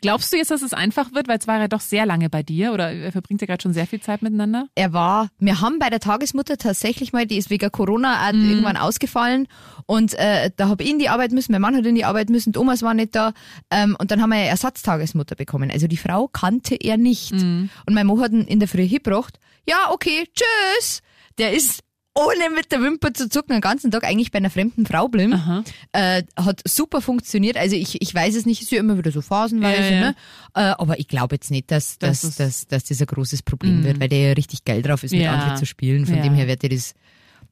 Glaubst 0.00 0.32
du 0.32 0.36
jetzt, 0.36 0.50
dass 0.50 0.62
es 0.62 0.72
einfach 0.72 1.12
wird, 1.12 1.28
weil 1.28 1.38
es 1.38 1.46
war 1.46 1.58
ja 1.58 1.68
doch 1.68 1.80
sehr 1.80 2.06
lange 2.06 2.30
bei 2.30 2.42
dir 2.42 2.72
oder 2.72 2.92
ihr 2.92 3.12
verbringt 3.12 3.40
ja 3.40 3.46
gerade 3.46 3.62
schon 3.62 3.72
sehr 3.72 3.86
viel 3.86 4.00
Zeit 4.00 4.22
miteinander? 4.22 4.68
Er 4.74 4.92
war, 4.92 5.28
wir 5.38 5.60
haben 5.60 5.78
bei 5.78 5.90
der 5.90 6.00
Tagesmutter 6.00 6.56
tatsächlich 6.56 7.12
mal, 7.12 7.26
die 7.26 7.36
ist 7.36 7.50
wegen 7.50 7.70
Corona 7.70 8.32
Mhm. 8.32 8.50
irgendwann 8.50 8.76
ausgefallen 8.76 9.46
und 9.86 10.14
äh, 10.14 10.50
da 10.56 10.68
habe 10.68 10.82
ich 10.82 10.90
in 10.90 10.98
die 10.98 11.08
Arbeit 11.08 11.32
müssen, 11.32 11.52
mein 11.52 11.60
Mann 11.60 11.76
hat 11.76 11.86
in 11.86 11.94
die 11.94 12.04
Arbeit 12.04 12.30
müssen, 12.30 12.52
die 12.52 12.58
Omas 12.58 12.82
war 12.82 12.94
nicht 12.94 13.14
da 13.14 13.32
ähm, 13.70 13.96
und 13.98 14.10
dann 14.10 14.20
haben 14.20 14.30
wir 14.30 14.36
eine 14.36 14.48
Ersatztagesmutter 14.48 15.34
bekommen. 15.36 15.70
Also 15.70 15.86
die 15.86 15.96
Frau 15.96 16.28
kannte 16.28 16.74
er 16.74 16.96
nicht. 16.96 17.32
Mhm. 17.32 17.70
Und 17.86 17.94
mein 17.94 18.06
Mann 18.06 18.20
hat 18.20 18.32
ihn 18.32 18.42
in 18.42 18.58
der 18.58 18.68
Früh 18.68 18.86
hingebracht, 18.86 19.38
ja 19.68 19.76
okay, 19.90 20.26
tschüss. 20.34 21.00
Der 21.38 21.52
ist 21.52 21.80
ohne 22.18 22.54
mit 22.54 22.72
der 22.72 22.82
Wimper 22.82 23.14
zu 23.14 23.28
zucken 23.28 23.52
den 23.54 23.60
ganzen 23.60 23.90
Tag 23.90 24.04
eigentlich 24.04 24.30
bei 24.30 24.38
einer 24.38 24.50
fremden 24.50 24.86
Frau 24.86 25.08
blieben. 25.08 25.34
Aha. 25.34 25.62
Äh, 25.92 26.22
hat 26.36 26.60
super 26.66 27.00
funktioniert. 27.00 27.56
Also 27.56 27.76
ich, 27.76 28.02
ich 28.02 28.14
weiß 28.14 28.34
es 28.34 28.44
nicht, 28.46 28.60
ist 28.62 28.70
ja 28.72 28.80
immer 28.80 28.98
wieder 28.98 29.12
so 29.12 29.20
phasenweise, 29.22 29.82
Ja, 29.82 29.90
ja. 29.90 30.00
ne? 30.00 30.14
Äh, 30.54 30.60
aber 30.78 30.98
ich 30.98 31.08
glaube 31.08 31.36
jetzt 31.36 31.50
nicht, 31.50 31.70
dass, 31.70 31.98
Das 31.98 32.20
dass, 32.22 32.36
dass, 32.36 32.66
dass 32.66 32.84
das 32.84 33.00
ein 33.00 33.06
großes 33.06 33.42
Problem 33.42 33.84
wird, 33.84 34.00
weil 34.00 34.08
der 34.08 34.28
ja 34.28 34.32
richtig 34.32 34.64
geil 34.64 34.82
drauf 34.82 35.02
ist, 35.04 35.12
mit 35.12 35.22
Ja. 35.22 35.32
anderen 35.34 35.56
zu 35.56 35.66
spielen. 35.66 36.06
Von 36.06 36.20
dem 36.22 36.34
her 36.34 36.46
wird 36.48 36.62
dir 36.62 36.70
das 36.70 36.94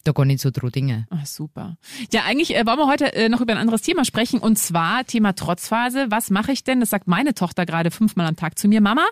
da 0.07 0.13
gar 0.13 0.25
nicht 0.25 0.41
so 0.41 0.51
droh 0.51 0.69
Dinge. 0.69 1.07
Ach, 1.11 1.27
super. 1.27 1.77
Ja, 2.13 2.23
eigentlich 2.25 2.55
äh, 2.55 2.67
wollen 2.67 2.79
wir 2.79 2.87
heute 2.87 3.13
äh, 3.15 3.29
noch 3.29 3.41
über 3.41 3.53
ein 3.53 3.59
anderes 3.59 3.83
Thema 3.83 4.05
sprechen 4.05 4.39
und 4.39 4.59
zwar 4.59 5.05
Thema 5.05 5.35
Trotzphase. 5.35 6.07
Was 6.11 6.31
mache 6.31 6.53
ich 6.53 6.65
denn? 6.65 6.81
Das 6.81 6.91
sagt 6.91 7.07
meine 7.07 7.35
Tochter 7.35 7.67
gerade 7.67 7.91
fünfmal 7.91 8.27
am 8.27 8.37
Tag 8.37 8.59
zu 8.59 8.69
mir. 8.69 8.81
Mama, 8.81 9.07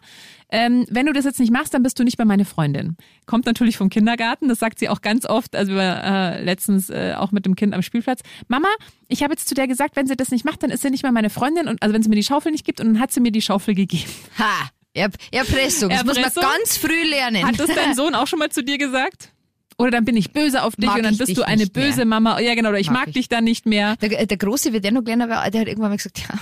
ähm, 0.50 0.86
wenn 0.90 1.06
du 1.06 1.12
das 1.12 1.24
jetzt 1.24 1.40
nicht 1.40 1.52
machst, 1.52 1.74
dann 1.74 1.82
bist 1.82 1.98
du 1.98 2.04
nicht 2.04 2.18
mehr 2.18 2.26
meine 2.26 2.44
Freundin. 2.44 2.96
Kommt 3.26 3.46
natürlich 3.46 3.76
vom 3.76 3.90
Kindergarten, 3.90 4.48
das 4.48 4.58
sagt 4.58 4.78
sie 4.78 4.88
auch 4.88 5.00
ganz 5.00 5.26
oft, 5.26 5.56
also 5.56 5.72
wir, 5.72 5.80
äh, 5.82 6.44
letztens 6.44 6.90
äh, 6.90 7.14
auch 7.16 7.32
mit 7.32 7.46
dem 7.46 7.56
Kind 7.56 7.74
am 7.74 7.82
Spielplatz. 7.82 8.20
Mama, 8.48 8.68
ich 9.08 9.22
habe 9.22 9.32
jetzt 9.32 9.48
zu 9.48 9.54
der 9.54 9.66
gesagt, 9.66 9.96
wenn 9.96 10.06
sie 10.06 10.16
das 10.16 10.30
nicht 10.30 10.44
macht, 10.44 10.62
dann 10.62 10.70
ist 10.70 10.82
sie 10.82 10.90
nicht 10.90 11.02
mehr 11.02 11.12
meine 11.12 11.30
Freundin 11.30 11.68
und 11.68 11.82
also 11.82 11.94
wenn 11.94 12.02
sie 12.02 12.08
mir 12.08 12.16
die 12.16 12.22
Schaufel 12.22 12.52
nicht 12.52 12.64
gibt 12.64 12.80
und 12.80 12.86
dann 12.86 13.00
hat 13.00 13.12
sie 13.12 13.20
mir 13.20 13.32
die 13.32 13.42
Schaufel 13.42 13.74
gegeben. 13.74 14.10
Ha! 14.38 14.70
Er, 14.96 15.10
Erpressung. 15.32 15.90
Das 15.90 16.04
muss 16.04 16.14
man 16.14 16.24
Erpressung? 16.24 16.42
ganz 16.44 16.76
früh 16.76 17.02
lernen. 17.02 17.44
Hat 17.44 17.58
das 17.58 17.66
dein 17.74 17.94
Sohn 17.96 18.14
auch 18.14 18.28
schon 18.28 18.38
mal 18.38 18.50
zu 18.50 18.62
dir 18.62 18.78
gesagt? 18.78 19.33
Oder 19.78 19.90
dann 19.90 20.04
bin 20.04 20.16
ich 20.16 20.32
böse 20.32 20.62
auf 20.62 20.76
dich 20.76 20.86
Mag 20.86 20.96
und 20.98 21.02
dann 21.04 21.16
bist 21.16 21.36
du 21.36 21.42
eine 21.42 21.62
nicht 21.62 21.74
mehr. 21.74 21.86
böse 21.86 22.04
Mama. 22.04 22.38
Ja, 22.40 22.54
genau, 22.54 22.68
oder 22.70 22.78
ich 22.80 22.88
mag, 22.88 23.00
Mag 23.00 23.08
ich. 23.08 23.14
dich 23.14 23.28
dann 23.28 23.44
nicht 23.44 23.66
mehr. 23.66 23.96
Der, 23.96 24.26
der 24.26 24.36
Große 24.36 24.72
wird 24.72 24.84
ja 24.84 24.90
noch 24.90 25.02
kleiner, 25.02 25.28
weil 25.28 25.50
der 25.50 25.62
hat 25.62 25.68
irgendwann 25.68 25.90
mal 25.90 25.96
gesagt, 25.96 26.20
ja, 26.20 26.38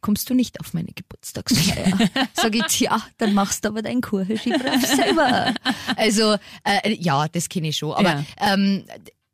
kommst 0.00 0.28
du 0.30 0.34
nicht 0.34 0.58
auf 0.60 0.74
meine 0.74 0.88
Geburtstagsfeier? 0.92 1.96
Sag 2.34 2.54
ich, 2.56 2.80
ja, 2.80 3.00
dann 3.18 3.34
machst 3.34 3.64
du 3.64 3.68
aber 3.68 3.82
dein 3.82 4.00
Kuchelschiebreif 4.00 4.84
selber. 4.86 5.54
Also, 5.96 6.36
äh, 6.64 6.94
ja, 6.94 7.28
das 7.28 7.48
kenne 7.48 7.68
ich 7.68 7.76
schon. 7.76 7.92
Aber 7.94 8.24
ähm, 8.40 8.84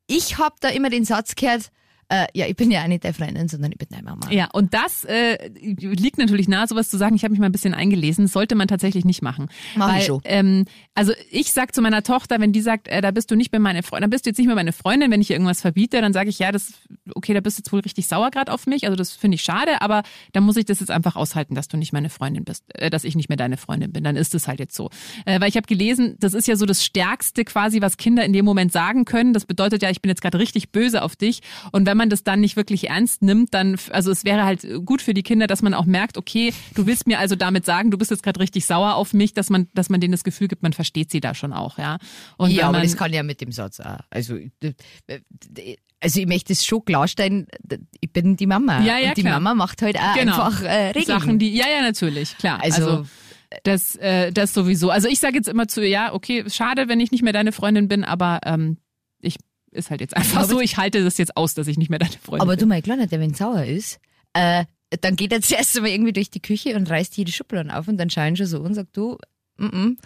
ich 0.07 0.37
habe 0.39 0.57
da 0.61 0.69
immer 0.69 0.91
den 0.91 1.05
Satz 1.05 1.35
gehört, 1.35 1.71
äh, 2.11 2.27
ja, 2.33 2.47
ich 2.47 2.57
bin 2.57 2.71
ja 2.71 2.87
nicht 2.89 3.05
deine 3.05 3.13
Freundin, 3.13 3.49
sondern 3.49 3.71
ich 3.73 3.79
bin 3.79 3.89
deine 3.91 4.03
Mama. 4.03 4.31
Ja, 4.31 4.49
und 4.53 4.73
das 4.73 5.05
äh, 5.05 5.49
liegt 5.49 6.17
natürlich 6.17 6.49
nahe, 6.49 6.67
sowas 6.67 6.89
zu 6.89 6.97
sagen. 6.97 7.15
Ich 7.15 7.23
habe 7.23 7.33
mich 7.33 7.41
mal 7.41 7.47
ein 7.47 7.53
bisschen 7.53 7.75
eingelesen. 7.75 8.25
Das 8.25 8.33
sollte 8.33 8.55
man 8.55 8.67
tatsächlich 8.67 9.05
nicht 9.05 9.21
machen. 9.21 9.49
Mach 9.77 9.89
ich 9.89 9.95
Weil, 9.95 10.03
schon. 10.03 10.21
Ähm, 10.25 10.65
also 10.95 11.13
ich 11.31 11.53
sag 11.53 11.75
zu 11.75 11.83
meiner 11.83 12.03
Tochter, 12.03 12.41
wenn 12.41 12.53
die 12.53 12.63
sagt, 12.63 12.89
äh, 12.89 13.03
da 13.03 13.11
bist 13.11 13.31
du 13.31 13.37
nicht 13.37 13.53
mehr 13.53 13.61
meine 13.61 13.83
Freundin, 13.83 14.05
dann 14.05 14.11
bist 14.11 14.25
du 14.25 14.31
jetzt 14.31 14.39
nicht 14.39 14.47
mehr 14.47 14.57
meine 14.57 14.73
Freundin, 14.73 15.11
wenn 15.11 15.21
ich 15.21 15.29
ihr 15.29 15.37
irgendwas 15.37 15.61
verbiete, 15.61 16.01
dann 16.01 16.15
sage 16.15 16.31
ich, 16.31 16.39
ja, 16.39 16.51
das, 16.51 16.73
okay, 17.15 17.35
da 17.35 17.41
bist 17.41 17.59
du 17.59 17.61
jetzt 17.61 17.73
wohl 17.73 17.81
richtig 17.81 18.07
sauer 18.07 18.31
gerade 18.31 18.53
auf 18.53 18.67
mich. 18.67 18.85
Also 18.85 18.97
das 18.97 19.13
finde 19.13 19.35
ich 19.35 19.43
schade, 19.43 19.83
aber 19.83 20.03
dann 20.33 20.45
muss 20.45 20.57
ich 20.57 20.65
das 20.65 20.81
jetzt 20.81 20.91
einfach 20.91 21.15
aushalten, 21.15 21.55
dass 21.55 21.69
du 21.69 21.77
nicht 21.77 21.93
meine 21.93 22.09
Freundin 22.09 22.45
bist, 22.45 22.65
äh, 22.75 22.89
dass 22.89 23.05
ich 23.05 23.17
nicht 23.17 23.29
mehr 23.29 23.37
deine 23.37 23.59
Freundin 23.59 23.93
bin. 23.93 24.03
Dann 24.03 24.17
ist 24.17 24.35
es 24.35 24.49
halt 24.49 24.61
jetzt 24.61 24.75
so. 24.75 24.89
Äh, 25.27 25.43
weil 25.43 25.51
ich 25.51 25.57
habe 25.57 25.67
gelesen, 25.67 26.17
das 26.21 26.33
ist 26.33 26.49
ja 26.49 26.57
so 26.57 26.65
das 26.65 26.83
Stärkste 26.83 27.45
quasi, 27.45 27.83
was 27.83 27.99
Kinder 27.99 28.25
in 28.25 28.33
dem 28.33 28.47
Moment 28.47 28.73
sagen 28.73 29.05
können. 29.05 29.35
Das 29.35 29.45
bedeutet 29.45 29.83
ja, 29.83 29.91
ich 29.91 30.01
bin 30.01 30.09
jetzt 30.09 30.23
gerade 30.23 30.39
richtig 30.39 30.71
böse 30.71 31.03
auf 31.03 31.15
dich. 31.15 31.41
Und 31.71 31.87
wenn 31.87 31.98
man 31.99 32.09
das 32.09 32.25
dann 32.25 32.41
nicht 32.41 32.57
wirklich 32.57 32.89
ernst 32.89 33.21
nimmt, 33.21 33.53
dann, 33.53 33.77
also 33.91 34.11
es 34.11 34.25
wäre 34.25 34.45
halt 34.45 34.67
gut 34.87 35.03
für 35.03 35.13
die 35.13 35.23
Kinder, 35.23 35.47
dass 35.47 35.61
man 35.61 35.75
auch 35.75 35.85
merkt, 35.85 36.17
okay, 36.17 36.55
du 36.75 36.87
willst 36.87 37.07
mir 37.07 37.19
also 37.19 37.37
damit 37.37 37.67
sagen, 37.67 37.91
du 37.91 37.99
bist 37.99 38.11
jetzt 38.11 38.23
gerade 38.23 38.41
richtig 38.41 38.65
sauer 38.65 38.95
auf 38.95 39.13
mich, 39.13 39.35
dass 39.35 39.51
man, 39.51 39.69
dass 39.75 39.91
man 39.91 40.01
denen 40.01 40.13
das 40.13 40.25
Gefühl 40.25 40.49
gibt, 40.49 40.63
man 40.63 40.73
versteht 40.73 41.11
sie 41.11 41.21
da 41.21 41.35
schon 41.35 41.53
auch, 41.53 41.77
ja. 41.77 41.99
Und 42.39 42.51
ja, 42.53 42.57
wenn 42.59 42.65
aber 42.65 42.79
man, 42.79 42.83
das 42.87 42.97
kann 42.97 43.13
ja 43.13 43.23
mit 43.23 43.43
dem 43.43 43.53
Satz 43.53 43.81
auch. 43.81 43.99
Also, 44.09 44.39
also 46.01 46.21
ich 46.21 46.27
möchte 46.27 46.53
es 46.53 46.65
schon 46.65 46.85
klarstellen, 46.85 47.47
ich 48.01 48.13
bin 48.13 48.37
die 48.37 48.47
Mama. 48.47 48.81
Ja, 48.83 48.99
ja, 48.99 49.09
und 49.11 49.17
die 49.19 49.23
klar. 49.23 49.41
Mama 49.41 49.55
macht 49.55 49.83
halt 49.83 49.99
auch 49.99 50.15
Genau. 50.15 50.41
einfach 50.41 50.63
äh, 50.63 50.87
Regeln. 50.91 51.05
Sachen, 51.07 51.39
die, 51.39 51.55
ja, 51.55 51.67
ja, 51.69 51.83
natürlich, 51.83 52.37
klar. 52.39 52.61
Also- 52.63 52.89
Also, 52.89 53.07
das, 53.65 53.97
äh, 53.97 54.31
das 54.31 54.53
sowieso. 54.53 54.91
Also 54.91 55.09
ich 55.09 55.21
sage 55.21 55.37
jetzt 55.37 55.49
immer 55.49 55.69
zu, 55.69 55.81
ihr, 55.81 55.89
ja, 55.89 56.13
okay, 56.13 56.45
schade, 56.49 56.87
wenn 56.89 57.01
ich 57.01 57.13
nicht 57.13 57.23
mehr 57.23 57.33
deine 57.33 57.51
Freundin 57.53 57.89
bin, 57.89 58.05
aber 58.05 58.41
ähm, 58.45 58.77
ich 59.23 59.37
ist 59.71 59.91
halt 59.91 60.01
jetzt 60.01 60.17
einfach 60.17 60.39
Aber- 60.41 60.49
so, 60.49 60.61
ich 60.61 60.77
halte 60.77 61.03
das 61.05 61.19
jetzt 61.19 61.37
aus, 61.37 61.55
dass 61.55 61.67
ich 61.67 61.77
nicht 61.79 61.91
mehr 61.91 61.99
deine 61.99 62.13
Freundin 62.13 62.43
Aber 62.43 62.53
bin. 62.53 62.61
du, 62.61 62.67
mein 62.67 62.83
Kleiner, 62.83 63.07
der 63.07 63.21
wenn 63.21 63.35
sauer 63.35 63.65
ist, 63.65 64.01
äh, 64.33 64.65
dann 65.01 65.17
geht 65.17 65.33
er 65.33 65.41
zuerst 65.43 65.77
einmal 65.77 65.91
irgendwie 65.93 66.13
durch 66.13 66.31
die 66.31 66.41
Küche 66.43 66.75
und 66.77 66.89
reißt 66.89 67.17
jede 67.17 67.33
Schublade 67.33 67.75
auf 67.77 67.89
und 67.89 67.97
dann 67.99 68.11
scheint 68.11 68.39
schon 68.39 68.47
so 68.47 68.61
und 68.61 68.75
sagt, 68.75 68.97
du, 68.97 69.19
mm 69.59 69.67
-mm, 69.67 69.97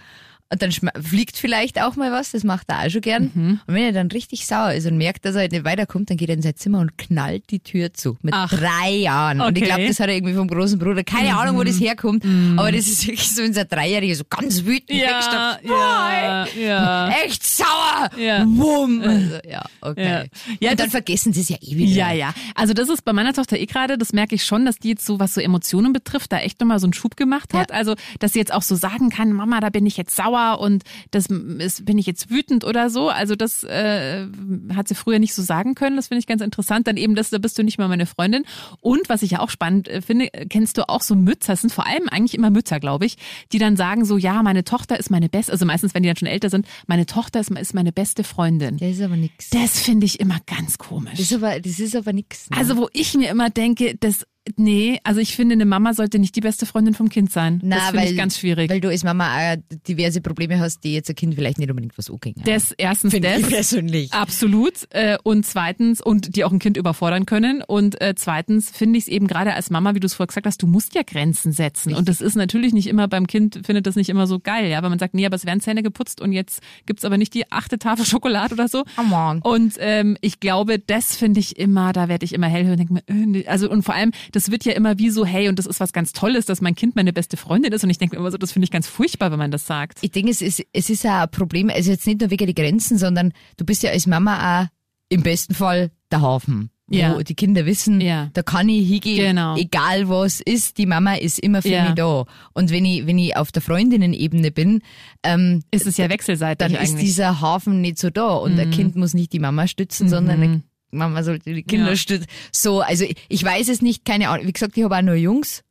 Und 0.53 0.61
dann 0.61 0.71
fliegt 1.03 1.37
vielleicht 1.39 1.81
auch 1.81 1.97
mal 1.97 2.13
was, 2.13 2.33
das 2.33 2.45
macht 2.45 2.69
er 2.69 2.85
auch 2.87 2.91
schon 2.91 3.01
gern. 3.01 3.31
Mhm. 3.35 3.61
Und 3.67 3.75
wenn 3.75 3.85
er 3.85 3.93
dann 3.93 4.09
richtig 4.11 4.47
sauer 4.47 4.73
ist 4.75 4.87
und 4.87 4.99
merkt, 4.99 5.25
dass 5.25 5.35
er 5.35 5.41
halt 5.43 5.53
nicht 5.53 5.65
weiterkommt, 5.65 6.11
dann 6.11 6.19
geht 6.19 6.29
er 6.29 6.35
in 6.35 6.43
sein 6.43 6.57
Zimmer 6.57 6.81
und 6.81 6.99
knallt 6.99 7.51
die 7.51 7.61
Tür 7.61 7.95
zu. 7.95 8.19
Mit 8.23 8.35
Ach. 8.37 8.51
drei 8.51 8.91
Jahren. 8.91 9.41
Und 9.41 9.57
ich 9.57 9.63
Okay. 9.63 9.73
Mhm. 9.73 9.75
glaube, 9.77 9.89
das 9.89 10.01
hat 10.01 10.09
er 10.09 10.15
irgendwie 10.17 10.35
vom 10.35 10.49
großen 10.49 10.79
Bruder. 10.79 11.05
Keine 11.05 11.37
Ahnung, 11.37 11.57
wo 11.57 11.63
das 11.65 11.81
herkommt. 11.81 12.25
Aber 12.57 12.71
das 12.71 12.87
ist 12.87 13.07
wirklich 13.07 13.35
so 13.35 13.43
unser 13.43 13.65
Dreijähriger, 13.65 14.15
so 14.15 14.25
ganz 14.29 14.65
wütend 14.65 14.91
Ja, 15.01 15.59
ja, 15.63 16.47
ja. 16.61 17.09
Echt 17.25 17.47
sauer! 17.47 18.11
Ja. 18.19 18.45
Wumm! 18.47 19.01
Also, 19.03 19.39
ja, 19.49 19.63
okay. 19.81 20.29
Ja. 20.61 20.71
Und 20.73 20.81
dann 20.81 20.91
vergessen 20.91 21.33
sie 21.33 21.41
es 21.41 21.49
ja 21.49 21.57
eh 21.63 21.77
wieder. 21.77 21.91
Ja, 21.93 22.13
ja. 22.13 22.35
Also 22.55 22.75
das 22.75 22.89
ist 22.89 23.05
bei 23.05 23.13
meiner 23.13 23.33
Tochter 23.33 23.59
eh 23.59 23.67
gerade, 23.67 23.97
das 23.97 24.13
merke 24.13 24.35
ich 24.35 24.45
schon, 24.45 24.67
dass 24.67 24.77
die 24.77 24.91
jetzt 24.91 25.07
so, 25.07 25.19
was 25.19 25.33
so 25.35 25.41
Emotionen 25.41 25.93
betrifft, 25.93 26.31
da 26.33 26.39
echt 26.39 26.61
nochmal 26.61 26.79
so 26.79 26.87
einen 26.87 26.93
Schub 26.93 27.17
gemacht 27.17 27.55
hat. 27.55 27.73
Also, 27.73 27.95
dass 28.19 28.33
sie 28.35 28.39
jetzt 28.39 28.53
auch 28.53 28.63
so 28.63 28.75
sagen 28.75 29.09
kann, 29.09 29.33
Mama, 29.33 29.61
da 29.61 29.71
bin 29.71 29.87
ich 29.87 29.97
jetzt 29.97 30.15
sauer 30.15 30.42
und 30.51 30.83
das 31.11 31.27
ist, 31.27 31.85
bin 31.85 31.99
ich 31.99 32.07
jetzt 32.07 32.31
wütend 32.31 32.65
oder 32.65 32.91
so. 32.91 33.09
Also 33.09 33.37
das 33.37 33.65
äh, 33.65 34.27
hat 34.75 34.89
sie 34.89 34.95
früher 34.95 35.19
nicht 35.19 35.35
so 35.35 35.43
sagen 35.43 35.75
können. 35.75 35.97
Das 35.97 36.09
finde 36.09 36.21
ich 36.21 36.27
ganz 36.27 36.43
interessant. 36.43 36.87
Dann 36.87 36.97
eben 36.97 37.15
das, 37.15 37.31
da 37.31 37.39
bist 37.39 37.59
du 37.59 37.63
nicht 37.63 37.79
mehr 37.79 37.89
meine 37.89 38.07
Freundin. 38.07 38.45
Und 38.81 39.09
was 39.09 39.23
ich 39.23 39.33
ja 39.33 39.41
auch 39.41 39.51
spannend 39.51 39.89
äh, 39.89 40.03
finde, 40.03 40.29
kennst 40.49 40.79
du 40.79 40.89
auch 40.89 41.03
so 41.03 41.15
Mütter, 41.15 41.53
es 41.53 41.61
sind 41.61 41.73
vor 41.73 41.87
allem 41.87 42.09
eigentlich 42.09 42.35
immer 42.35 42.51
Mütter, 42.51 42.81
glaube 42.81 43.07
ich, 43.07 43.17
die 43.53 43.59
dann 43.59 43.77
sagen 43.77 44.05
so, 44.05 44.17
ja, 44.17 44.43
meine 44.43 44.65
Tochter 44.65 44.99
ist 44.99 45.11
meine 45.11 45.29
beste, 45.29 45.53
also 45.53 45.67
meistens, 45.67 45.95
wenn 45.95 46.03
die 46.03 46.09
dann 46.09 46.17
schon 46.17 46.29
älter 46.29 46.51
sind, 46.51 46.67
meine 46.87 47.07
Tochter 47.07 47.41
ist, 47.41 47.51
ist 47.51 47.75
meine 47.75 47.93
beste 47.93 48.25
Freundin. 48.25 48.79
Das 48.79 48.91
ist 48.91 49.03
aber 49.03 49.17
nix. 49.17 49.51
Das 49.51 49.81
finde 49.81 50.07
ich 50.07 50.21
immer 50.21 50.39
ganz 50.47 50.79
komisch. 50.79 51.13
Das 51.13 51.21
ist 51.21 51.35
aber, 51.35 51.61
das 51.61 51.79
ist 51.79 51.97
aber 51.97 52.13
nix. 52.13 52.51
Ne? 52.51 52.57
Also 52.57 52.77
wo 52.77 52.89
ich 52.93 53.15
mir 53.15 53.31
immer 53.31 53.51
denke, 53.51 53.97
das 53.99 54.27
nee, 54.57 54.99
also 55.05 55.21
ich 55.21 55.37
finde, 55.37 55.55
eine 55.55 55.67
Mama 55.67 55.95
sollte 55.95 56.19
nicht 56.19 56.35
die 56.37 56.41
beste 56.41 56.67
Freundin 56.67 56.95
vom 56.95 57.09
Kind 57.09 57.31
sein. 57.31 57.61
Na, 57.63 57.77
das 57.77 57.85
finde 57.87 58.03
weil, 58.03 58.11
ich 58.13 58.17
ganz 58.17 58.39
schwierig. 58.39 58.71
Weil 58.71 58.81
du 58.81 58.89
als 58.89 59.05
Mama 59.05 59.57
diverse 59.89 60.21
Probleme 60.21 60.59
hast, 60.59 60.85
die 60.85 60.95
jetzt 60.95 61.09
ein 61.09 61.17
Kind 61.17 61.35
vielleicht 61.35 61.59
nicht 61.59 61.71
unbedingt 61.71 61.97
was 61.97 62.11
angehen. 62.11 62.43
das 62.45 62.73
erstens 62.73 63.13
Finde 63.13 63.35
ich 63.37 63.43
das. 63.43 63.51
persönlich. 63.51 64.13
Absolut. 64.13 64.73
Äh, 64.91 65.19
und 65.23 65.47
zweitens, 65.47 66.01
und 66.01 66.37
die 66.37 66.45
auch 66.45 66.53
ein 66.53 66.59
Kind 66.59 66.77
überfordern 66.77 67.27
können. 67.27 67.63
Und 67.67 68.01
äh, 68.01 68.15
zweitens 68.17 68.71
finde 68.71 68.99
ich 68.99 69.05
es 69.05 69.09
eben 69.09 69.27
gerade 69.27 69.55
als 69.55 69.71
Mama, 69.71 69.95
wie 69.95 70.01
du 70.01 70.07
es 70.07 70.15
vorher 70.15 70.29
gesagt 70.29 70.47
hast, 70.47 70.63
du 70.63 70.67
musst 70.67 70.95
ja 70.95 71.03
Grenzen 71.03 71.53
setzen. 71.53 71.95
Und 71.95 72.09
das 72.09 72.21
ist 72.21 72.37
natürlich 72.37 72.73
nicht 72.73 72.87
immer 72.87 73.09
beim 73.09 73.27
Kind, 73.27 73.61
findet 73.65 73.87
das 73.87 73.97
nicht 73.97 74.09
immer 74.09 74.27
so 74.27 74.39
geil, 74.39 74.69
ja, 74.69 74.83
weil 74.83 74.91
man 74.91 74.99
sagt, 74.99 75.15
nee, 75.15 75.27
aber 75.27 75.37
es 75.37 75.47
werden 75.47 75.61
Zähne 75.61 75.83
geputzt 75.83 76.21
und 76.21 76.33
jetzt 76.33 76.63
gibt's 76.87 77.05
aber 77.05 77.17
nicht 77.19 77.35
die 77.35 77.51
achte 77.53 77.79
Tafel 77.79 78.05
Schokolade 78.07 78.55
oder 78.55 78.69
so. 78.69 78.85
Come 78.97 79.15
on. 79.15 79.41
Und 79.43 79.75
ähm, 79.79 80.17
ich 80.21 80.41
glaube, 80.41 80.79
das 80.79 81.17
finde 81.17 81.41
ich 81.41 81.59
immer, 81.59 81.93
da 81.93 82.09
werde 82.09 82.25
ich 82.25 82.33
immer 82.33 82.49
hellhörig 82.49 82.81
und 82.81 82.91
denke 82.91 83.33
mir, 83.35 83.41
äh, 83.41 83.47
also 83.47 83.71
und 83.71 83.83
vor 83.83 83.95
allem, 83.95 84.13
das 84.33 84.51
wird 84.51 84.65
ja 84.65 84.73
immer 84.73 84.99
wie 84.99 85.11
so, 85.11 85.25
hey, 85.25 85.49
und 85.49 85.59
das 85.59 85.67
ist 85.67 85.79
was 85.81 85.93
ganz 85.93 86.13
Tolles, 86.13 86.47
dass 86.47 86.61
mein 86.61 86.75
Kind 86.75 86.97
meine 86.97 87.13
beste 87.13 87.37
Freundin 87.37 87.73
ist. 87.73 87.85
Und 87.85 87.91
ich 87.91 87.99
denke 87.99 88.17
mir 88.17 88.21
immer 88.21 88.31
so, 88.31 88.39
das 88.39 88.53
finde 88.53 88.65
ich 88.65 88.71
ganz 88.71 88.87
furchtbar, 88.89 89.31
wenn 89.31 89.39
man 89.39 89.51
das 89.51 89.67
sagt. 89.67 89.99
Ich 90.03 90.11
denke, 90.11 90.31
es 90.31 90.43
ist, 90.43 90.63
es 90.73 90.91
ist 90.91 91.07
auch 91.07 91.23
ein 91.23 91.31
Problem, 91.31 91.71
also 91.71 91.91
jetzt 91.91 92.07
nicht 92.07 92.21
nur 92.21 92.31
wegen 92.31 92.47
die 92.47 92.55
Grenzen, 92.55 92.99
sondern 92.99 93.33
du 93.57 93.65
bist 93.65 93.83
ja 93.83 93.91
als 93.91 94.07
Mama 94.07 94.63
auch 94.63 94.67
im 95.09 95.23
besten 95.23 95.55
Fall 95.55 95.91
der 96.11 96.21
Hafen. 96.23 96.71
Ja. 96.91 97.15
Wo 97.17 97.21
die 97.23 97.35
Kinder 97.35 97.65
wissen, 97.65 98.03
Ja. 98.03 98.29
da 98.35 98.43
kann 98.43 98.69
ich 98.69 98.87
hingehen, 98.87 99.29
Genau. 99.29 99.57
egal 99.57 100.11
was 100.11 100.41
ist, 100.41 100.77
die 100.77 100.85
Mama 100.85 101.15
ist 101.15 101.39
immer 101.39 101.63
für 101.63 101.69
Ja. 101.71 101.85
mich 101.87 101.95
da. 101.95 102.27
Und 102.53 102.71
wenn 102.71 102.85
ich, 102.85 103.07
wenn 103.07 103.19
ich 103.19 103.35
auf 103.35 103.51
der 103.51 103.63
Freundinnen-Ebene 103.63 104.51
bin, 104.51 104.83
ähm, 105.23 105.63
Ist 105.71 105.87
es 105.87 105.97
ja 105.97 106.11
wechselseitig 106.11 106.59
dann 106.59 106.77
eigentlich. 106.77 106.91
Mhm. 106.93 106.97
ist 106.99 107.03
dieser 107.03 107.41
Hafen 107.41 107.81
nicht 107.81 107.99
so 107.99 108.11
da 108.11 108.35
und 108.35 108.59
ein 108.59 108.71
Kind 108.71 108.95
muss 108.97 109.15
nicht 109.15 109.33
die 109.33 109.39
Mama 109.39 109.69
stützen, 109.69 110.09
sondern 110.11 110.43
eine 110.43 110.63
Mama 110.93 111.23
sollte 111.25 111.53
die 111.53 111.63
Kinder 111.63 111.91
Ja. 111.91 111.97
stützen. 111.97 112.27
So, 112.53 112.81
also 112.81 113.05
ich, 113.29 113.43
weiß 113.43 113.69
es 113.69 113.83
nicht, 113.83 114.05
keine 114.05 114.29
Ahnung. 114.29 114.47
Wie 114.47 114.53
gesagt, 114.53 114.77
ich 114.77 114.85
habe 114.85 114.97
auch 114.97 115.03
nur 115.03 115.15
Jungs. 115.15 115.65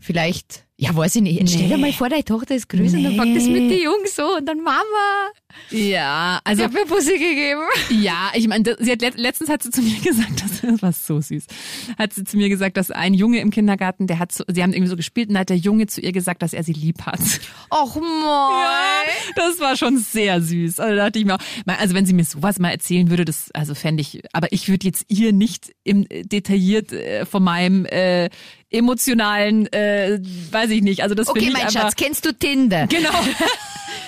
Vielleicht, 0.00 0.64
ja, 0.76 0.94
weiß 0.94 1.16
ich 1.16 1.22
nicht. 1.22 1.38
Jetzt 1.40 1.52
Stell 1.54 1.68
dir 1.68 1.76
Nee. 1.76 1.80
mal 1.82 1.92
vor, 1.92 2.08
deine 2.08 2.24
Tochter 2.24 2.54
ist 2.54 2.68
größer 2.68 2.96
und 2.96 3.04
dann 3.04 3.16
packt 3.16 3.36
das 3.36 3.46
mit 3.46 3.70
den 3.70 3.82
Jungs 3.82 4.14
so 4.16 4.36
und 4.36 4.46
dann 4.46 4.58
Mama. 4.62 5.30
Ja, 5.70 6.38
Ich 6.44 6.46
also 6.46 6.64
hab 6.64 6.72
mir 6.72 6.84
Pussy 6.86 7.18
gegeben. 7.18 7.60
Ja, 7.90 8.30
ich 8.34 8.46
meine, 8.48 8.76
sie 8.78 8.92
hat 8.92 9.00
let- 9.02 9.18
letztens 9.18 9.50
hat 9.50 9.62
sie 9.62 9.70
zu 9.70 9.82
mir 9.82 9.98
gesagt, 10.04 10.42
das, 10.42 10.60
das 10.60 10.82
war 10.82 10.92
so 10.92 11.20
süß, 11.20 11.44
hat 11.98 12.12
sie 12.14 12.24
zu 12.24 12.36
mir 12.36 12.48
gesagt, 12.48 12.76
dass 12.76 12.90
ein 12.90 13.14
Junge 13.14 13.40
im 13.40 13.50
Kindergarten, 13.50 14.06
der 14.06 14.18
hat, 14.18 14.32
so, 14.32 14.44
sie 14.46 14.62
haben 14.62 14.72
irgendwie 14.72 14.90
so 14.90 14.96
gespielt 14.96 15.28
und 15.28 15.34
da 15.34 15.40
hat 15.40 15.50
der 15.50 15.56
Junge 15.56 15.86
zu 15.86 16.00
ihr 16.00 16.12
gesagt, 16.12 16.42
dass 16.42 16.52
er 16.52 16.62
sie 16.62 16.72
lieb 16.72 17.02
hat. 17.06 17.20
Och 17.70 17.96
moin. 17.96 19.08
Das 19.34 19.60
war 19.60 19.76
schon 19.76 19.98
sehr 19.98 20.40
süß. 20.40 20.78
Also 20.80 20.96
da 20.96 21.04
dachte 21.06 21.18
ich 21.18 21.24
mir 21.24 21.34
auch, 21.34 21.40
also 21.66 21.94
wenn 21.94 22.06
sie 22.06 22.12
mir 22.14 22.24
sowas 22.24 22.58
mal 22.58 22.70
erzählen 22.70 23.10
würde, 23.10 23.24
das 23.24 23.50
also 23.52 23.74
fände 23.74 24.00
ich, 24.00 24.22
aber 24.32 24.52
ich 24.52 24.68
würde 24.68 24.86
jetzt 24.86 25.04
ihr 25.08 25.32
nicht 25.32 25.72
im 25.84 26.06
äh, 26.08 26.22
detailliert 26.22 26.92
äh, 26.92 27.26
von 27.26 27.42
meinem 27.42 27.84
äh, 27.86 28.30
emotionalen, 28.70 29.70
äh, 29.72 30.18
weiß 30.50 30.70
ich 30.70 30.82
nicht. 30.82 31.02
Also 31.02 31.14
das 31.14 31.28
Okay, 31.28 31.46
ich 31.46 31.52
mein 31.52 31.70
Schatz, 31.70 31.94
kennst 31.96 32.24
du 32.24 32.32
Tinder? 32.32 32.86
Genau. 32.86 33.10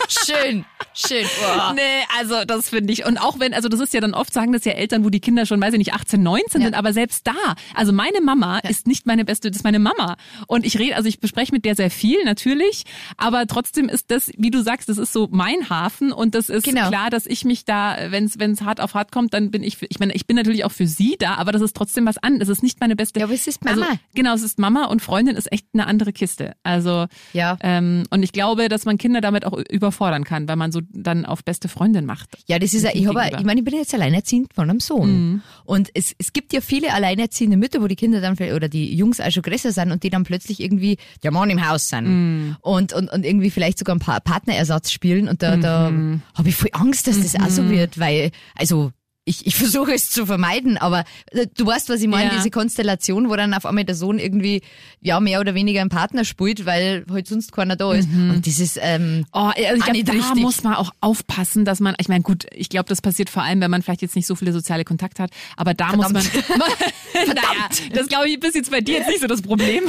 Schön, 0.08 0.64
schön. 0.94 1.26
Boah. 1.40 1.72
Nee, 1.74 1.80
also 2.18 2.44
das 2.46 2.68
finde 2.70 2.92
ich. 2.92 3.04
Und 3.06 3.18
auch 3.18 3.38
wenn, 3.38 3.52
also 3.54 3.68
das 3.68 3.80
ist 3.80 3.92
ja 3.94 4.00
dann 4.00 4.14
oft, 4.14 4.32
sagen 4.32 4.52
das 4.52 4.64
ja 4.64 4.72
Eltern, 4.72 5.04
wo 5.04 5.10
die 5.10 5.20
Kinder 5.20 5.44
schon, 5.46 5.60
weiß 5.60 5.72
ich 5.74 5.78
nicht, 5.78 5.92
18, 5.92 6.22
19 6.22 6.60
Ja. 6.60 6.66
sind, 6.68 6.74
aber 6.74 6.92
selbst 6.92 7.26
da, 7.26 7.32
also 7.74 7.92
meine 7.92 8.20
Mama 8.20 8.58
ist 8.60 8.86
nicht 8.86 9.06
meine 9.06 9.24
beste, 9.24 9.50
das 9.50 9.58
ist 9.58 9.64
meine 9.64 9.78
Mama. 9.78 10.16
Und 10.46 10.64
ich 10.64 10.78
rede, 10.78 10.96
also 10.96 11.08
ich 11.08 11.20
bespreche 11.20 11.52
mit 11.52 11.64
der 11.64 11.74
sehr 11.74 11.90
viel, 11.90 12.24
natürlich, 12.24 12.84
aber 13.16 13.46
trotzdem 13.46 13.88
ist 13.88 14.10
das, 14.10 14.30
wie 14.36 14.50
du 14.50 14.62
sagst, 14.62 14.88
das 14.88 14.98
ist 14.98 15.12
so 15.12 15.28
mein 15.30 15.68
Hafen 15.70 16.12
und 16.12 16.34
das 16.34 16.48
ist 16.48 16.64
Genau. 16.64 16.88
klar, 16.88 17.10
dass 17.10 17.26
ich 17.26 17.44
mich 17.44 17.64
da, 17.64 17.96
wenn 18.10 18.24
es 18.24 18.62
hart 18.62 18.80
auf 18.80 18.94
hart 18.94 19.12
kommt, 19.12 19.34
dann 19.34 19.50
bin 19.50 19.62
ich, 19.62 19.76
für, 19.76 19.86
ich 19.90 19.98
meine, 20.00 20.14
ich 20.14 20.26
bin 20.26 20.36
natürlich 20.36 20.64
auch 20.64 20.72
für 20.72 20.86
sie 20.86 21.16
da, 21.18 21.34
aber 21.34 21.52
das 21.52 21.62
ist 21.62 21.76
trotzdem 21.76 22.06
was 22.06 22.18
an. 22.18 22.40
Es 22.40 22.48
ist 22.48 22.62
nicht 22.62 22.80
meine 22.80 22.96
beste. 22.96 23.20
Ja, 23.20 23.26
aber 23.26 23.34
es 23.34 23.46
ist 23.46 23.64
Mama. 23.64 23.82
Also, 23.86 23.98
genau, 24.14 24.34
es 24.34 24.42
ist 24.42 24.58
Mama 24.58 24.86
und 24.86 25.02
Freundin 25.02 25.36
ist 25.36 25.52
echt 25.52 25.66
eine 25.74 25.86
andere 25.86 26.12
Kiste. 26.12 26.54
Also 26.62 27.06
Ja. 27.32 27.58
ähm, 27.60 28.04
und 28.10 28.22
ich 28.22 28.32
glaube, 28.32 28.68
dass 28.68 28.84
man 28.84 28.98
Kinder 28.98 29.20
damit 29.20 29.44
auch 29.44 29.58
überfordern 29.98 30.24
kann, 30.24 30.48
weil 30.48 30.56
man 30.56 30.72
so 30.72 30.80
dann 30.90 31.24
auf 31.24 31.44
beste 31.44 31.68
Freundin 31.68 32.06
macht. 32.06 32.30
Ja, 32.46 32.58
das 32.58 32.74
ist 32.74 32.84
ja, 32.84 32.90
ich 32.94 33.06
habe, 33.06 33.20
ich 33.38 33.44
meine, 33.44 33.60
ich 33.60 33.64
bin 33.64 33.74
jetzt 33.74 33.92
alleinerziehend 33.92 34.54
von 34.54 34.70
einem 34.70 34.80
Sohn. 34.80 35.10
Mhm. 35.10 35.42
Und 35.64 35.90
es, 35.94 36.14
es 36.18 36.32
gibt 36.32 36.52
ja 36.52 36.60
viele 36.60 36.92
alleinerziehende 36.92 37.56
Mütter, 37.56 37.80
wo 37.82 37.86
die 37.86 37.96
Kinder 37.96 38.20
dann 38.20 38.36
vielleicht, 38.36 38.54
oder 38.54 38.68
die 38.68 38.94
Jungs 38.94 39.20
auch 39.20 39.30
schon 39.30 39.42
größer 39.42 39.72
sind 39.72 39.90
und 39.90 40.02
die 40.02 40.10
dann 40.10 40.24
plötzlich 40.24 40.60
irgendwie 40.60 40.98
der 41.22 41.32
Mann 41.32 41.50
im 41.50 41.68
Haus 41.68 41.88
sind. 41.88 42.04
Mhm. 42.06 42.56
Und, 42.60 42.92
und, 42.92 43.10
und 43.10 43.24
irgendwie 43.24 43.50
vielleicht 43.50 43.78
sogar 43.78 43.96
ein 43.96 44.00
paar 44.00 44.20
Partnerersatz 44.20 44.90
spielen. 44.90 45.28
Und 45.28 45.42
da, 45.42 45.56
da 45.56 45.88
Mhm. 45.90 46.22
habe 46.34 46.48
ich 46.48 46.56
voll 46.56 46.70
Angst, 46.72 47.06
dass 47.06 47.20
das 47.22 47.34
auch 47.34 47.48
so 47.48 47.70
wird, 47.70 47.98
weil, 47.98 48.30
also, 48.54 48.92
ich, 49.28 49.46
ich 49.46 49.54
versuche 49.62 49.92
es 49.92 50.10
zu 50.10 50.26
vermeiden, 50.26 50.78
aber 50.78 51.04
äh, 51.30 51.46
du 51.56 51.66
weißt, 51.66 51.88
was 51.88 52.00
ich 52.00 52.08
meine, 52.08 52.30
Ja. 52.30 52.36
diese 52.36 52.50
Konstellation, 52.50 53.28
wo 53.28 53.36
dann 53.36 53.54
auf 53.54 53.66
einmal 53.66 53.84
der 53.84 53.94
Sohn 53.94 54.18
irgendwie 54.18 54.62
ja 55.00 55.20
mehr 55.20 55.40
oder 55.40 55.54
weniger 55.54 55.80
einen 55.80 55.90
Partner 55.90 56.24
spielt, 56.24 56.66
weil 56.66 57.04
halt 57.10 57.26
sonst 57.28 57.52
keiner 57.52 57.76
da 57.76 57.92
ist. 57.94 58.08
Und 58.08 58.46
dieses 58.46 58.78
ähm, 58.80 59.24
Oh, 59.32 59.50
also 59.54 59.60
ich 59.84 59.92
nicht 59.92 60.08
da 60.08 60.12
richtig. 60.12 60.42
muss 60.42 60.62
man 60.62 60.74
auch 60.74 60.90
aufpassen, 61.00 61.64
dass 61.64 61.80
man, 61.80 61.94
ich 62.00 62.08
meine, 62.08 62.22
gut, 62.22 62.46
ich 62.52 62.68
glaube, 62.68 62.88
das 62.88 63.00
passiert 63.02 63.30
vor 63.30 63.42
allem, 63.42 63.60
wenn 63.60 63.70
man 63.70 63.82
vielleicht 63.82 64.02
jetzt 64.02 64.16
nicht 64.16 64.26
so 64.26 64.34
viele 64.34 64.52
soziale 64.52 64.84
Kontakte 64.84 65.22
hat, 65.22 65.30
aber 65.56 65.74
da 65.74 65.94
muss 65.94 66.10
man, 66.12 66.22
naja, 67.26 67.68
das 67.92 68.06
glaube 68.08 68.28
ich, 68.28 68.42
ist 68.42 68.54
jetzt 68.54 68.70
bei 68.70 68.80
dir 68.80 68.98
jetzt 68.98 69.08
nicht 69.08 69.20
so 69.20 69.26
das 69.26 69.42
Problem. 69.42 69.84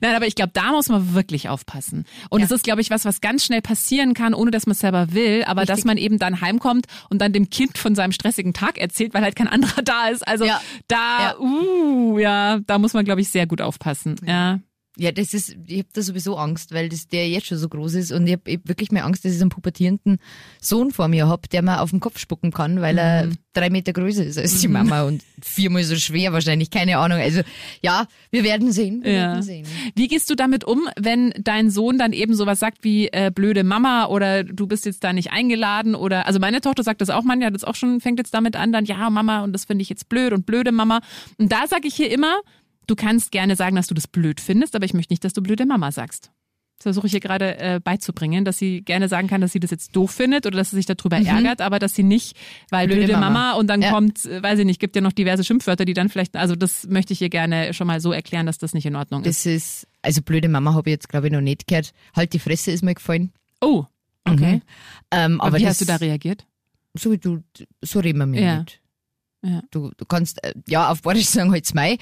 Nein, 0.00 0.14
aber 0.14 0.26
ich 0.26 0.34
glaube, 0.34 0.50
da 0.54 0.70
muss 0.72 0.88
man 0.88 1.14
wirklich 1.14 1.48
aufpassen. 1.48 2.04
Und 2.28 2.40
Ja. 2.40 2.46
es 2.46 2.52
ist, 2.52 2.64
glaube 2.64 2.80
ich, 2.80 2.90
was, 2.90 3.04
was 3.04 3.20
ganz 3.20 3.44
schnell 3.44 3.62
passieren 3.62 4.14
kann, 4.14 4.34
ohne 4.34 4.50
dass 4.50 4.66
man 4.66 4.72
es 4.72 4.80
selber 4.80 5.12
will, 5.12 5.44
aber 5.44 5.62
dass 5.62 5.78
Richtig. 5.78 5.84
man 5.86 5.96
eben 5.96 6.18
dann 6.18 6.40
heimkommt 6.40 6.86
und 7.08 7.20
dann 7.20 7.32
dem 7.32 7.50
Kind 7.50 7.78
von 7.78 7.94
seinem 7.94 8.12
stressigen 8.12 8.52
Tag 8.52 8.59
erzählt, 8.78 9.14
weil 9.14 9.22
halt 9.22 9.36
kein 9.36 9.48
anderer 9.48 9.82
da 9.84 10.08
ist. 10.08 10.26
Also 10.26 10.44
Ja. 10.44 10.60
da, 10.88 10.96
Ja. 11.20 11.38
uh, 11.38 12.18
ja, 12.18 12.58
da 12.66 12.78
muss 12.78 12.94
man, 12.94 13.04
glaube 13.04 13.20
ich, 13.20 13.28
sehr 13.30 13.46
gut 13.46 13.60
aufpassen. 13.60 14.16
Ja. 14.26 14.30
Ja, 14.32 14.58
das 15.12 15.32
ist, 15.34 15.56
ich 15.66 15.78
habe 15.78 15.88
da 15.94 16.02
sowieso 16.02 16.36
Angst, 16.36 16.72
weil 16.74 16.88
das 16.90 17.08
der 17.08 17.28
jetzt 17.28 17.46
schon 17.46 17.56
so 17.58 17.68
groß 17.68 17.94
ist 17.94 18.12
und 18.12 18.26
ich 18.26 18.34
habe 18.34 18.52
hab 18.52 18.68
wirklich 18.68 18.90
mehr 18.92 19.04
Angst, 19.06 19.24
dass 19.24 19.32
ich 19.32 19.38
so 19.38 19.44
einen 19.44 19.50
pubertierenden 19.50 20.18
Sohn 20.60 20.90
vor 20.90 21.08
mir 21.08 21.26
hab, 21.28 21.48
der 21.48 21.62
mir 21.62 21.80
auf 21.80 21.90
den 21.90 22.00
Kopf 22.00 22.18
spucken 22.18 22.50
kann, 22.52 22.80
weil 22.82 22.98
er 22.98 23.26
Mhm. 23.26 23.32
drei 23.54 23.70
Meter 23.70 23.92
größer 23.92 24.24
ist 24.24 24.36
als 24.38 24.60
die 24.60 24.68
Mama 24.68 25.02
und 25.04 25.22
viermal 25.42 25.82
so 25.84 25.96
schwer 25.96 26.32
wahrscheinlich, 26.32 26.70
keine 26.70 26.98
Ahnung. 26.98 27.18
Also 27.18 27.40
ja, 27.82 28.06
wir 28.30 28.44
werden 28.44 28.70
sehen. 28.72 29.02
Wir 29.02 29.12
Ja. 29.12 29.22
werden 29.30 29.42
sehen. 29.42 29.66
Wie 29.96 30.06
gehst 30.06 30.28
du 30.30 30.34
damit 30.34 30.64
um, 30.64 30.88
wenn 30.98 31.32
dein 31.40 31.70
Sohn 31.70 31.96
dann 31.98 32.12
eben 32.12 32.34
sowas 32.34 32.60
sagt 32.60 32.84
wie 32.84 33.08
äh, 33.08 33.30
blöde 33.34 33.64
Mama 33.64 34.06
oder 34.06 34.44
du 34.44 34.66
bist 34.66 34.84
jetzt 34.86 35.02
da 35.02 35.12
nicht 35.12 35.32
eingeladen 35.32 35.94
oder 35.94 36.26
also 36.26 36.38
meine 36.38 36.60
Tochter 36.60 36.82
sagt 36.82 37.00
das 37.00 37.10
auch, 37.10 37.22
man 37.24 37.40
ja 37.40 37.50
das 37.50 37.64
auch 37.64 37.74
schon 37.74 38.00
fängt 38.00 38.18
jetzt 38.18 38.34
damit 38.34 38.54
an, 38.54 38.70
dann 38.72 38.84
ja 38.84 39.08
Mama 39.10 39.42
und 39.44 39.52
das 39.54 39.64
finde 39.64 39.82
ich 39.82 39.88
jetzt 39.88 40.08
blöd 40.08 40.32
und 40.32 40.44
blöde 40.46 40.72
Mama 40.72 41.00
und 41.38 41.50
da 41.50 41.66
sage 41.66 41.88
ich 41.88 41.94
hier 41.94 42.10
immer, 42.10 42.40
du 42.90 42.96
kannst 42.96 43.30
gerne 43.32 43.56
sagen, 43.56 43.76
dass 43.76 43.86
du 43.86 43.94
das 43.94 44.06
blöd 44.08 44.40
findest, 44.40 44.74
aber 44.76 44.84
ich 44.84 44.94
möchte 44.94 45.12
nicht, 45.12 45.24
dass 45.24 45.32
du 45.32 45.42
blöde 45.42 45.64
Mama 45.66 45.92
sagst. 45.92 46.30
Das 46.78 46.84
versuche 46.84 47.08
ich 47.08 47.12
ihr 47.14 47.20
gerade 47.20 47.58
äh, 47.58 47.78
beizubringen, 47.78 48.46
dass 48.46 48.56
sie 48.56 48.80
gerne 48.80 49.06
sagen 49.08 49.28
kann, 49.28 49.42
dass 49.42 49.52
sie 49.52 49.60
das 49.60 49.70
jetzt 49.70 49.94
doof 49.94 50.12
findet 50.12 50.46
oder 50.46 50.56
dass 50.56 50.70
sie 50.70 50.76
sich 50.76 50.86
darüber 50.86 51.18
ärgert, 51.18 51.60
aber 51.60 51.78
dass 51.78 51.94
sie 51.94 52.02
nicht, 52.02 52.34
weil 52.70 52.86
blöde, 52.86 53.02
Mhm. 53.02 53.06
Blöde 53.06 53.20
Mama. 53.20 53.30
Mama. 53.30 53.52
und 53.58 53.66
dann 53.66 53.82
Ja. 53.82 53.90
kommt, 53.90 54.24
äh, 54.24 54.42
weiß 54.42 54.58
ich 54.60 54.64
nicht, 54.64 54.80
gibt 54.80 54.96
ja 54.96 55.02
noch 55.02 55.12
diverse 55.12 55.44
Schimpfwörter, 55.44 55.84
die 55.84 55.92
dann 55.92 56.08
vielleicht, 56.08 56.36
also 56.36 56.56
das 56.56 56.86
möchte 56.88 57.12
ich 57.12 57.20
ihr 57.20 57.28
gerne 57.28 57.74
schon 57.74 57.86
mal 57.86 58.00
so 58.00 58.12
erklären, 58.12 58.46
dass 58.46 58.56
das 58.56 58.72
nicht 58.72 58.86
in 58.86 58.96
Ordnung 58.96 59.22
ist. 59.24 59.44
Das 59.44 59.52
ist, 59.52 59.88
also 60.00 60.22
blöde 60.22 60.48
Mama 60.48 60.72
habe 60.72 60.88
ich 60.88 60.92
jetzt 60.94 61.10
glaube 61.10 61.26
ich 61.26 61.32
noch 61.34 61.42
nicht 61.42 61.66
gehört. 61.66 61.92
Halt 62.16 62.32
die 62.32 62.38
Fresse 62.38 62.70
ist 62.70 62.82
mir 62.82 62.94
gefallen. 62.94 63.30
Oh, 63.60 63.84
okay. 64.24 64.54
Mhm. 64.54 64.62
Ähm, 65.10 65.40
Aber 65.42 65.48
aber 65.48 65.58
wie 65.58 65.62
das, 65.64 65.72
hast 65.72 65.80
du 65.82 65.84
da 65.84 65.96
reagiert? 65.96 66.46
So 66.94 67.12
wie 67.12 67.18
du, 67.18 67.42
so 67.82 68.00
reden 68.00 68.18
wir 68.20 68.26
mir 68.26 68.40
Ja. 68.40 68.58
nicht. 68.60 68.80
Ja. 69.42 69.62
Du, 69.70 69.90
du 69.96 70.04
kannst, 70.04 70.44
äh, 70.44 70.52
ja, 70.68 70.90
auf 70.90 71.00
Badisch 71.02 71.26
sagen 71.26 71.50
halt's 71.50 71.72
Mai. 71.72 71.96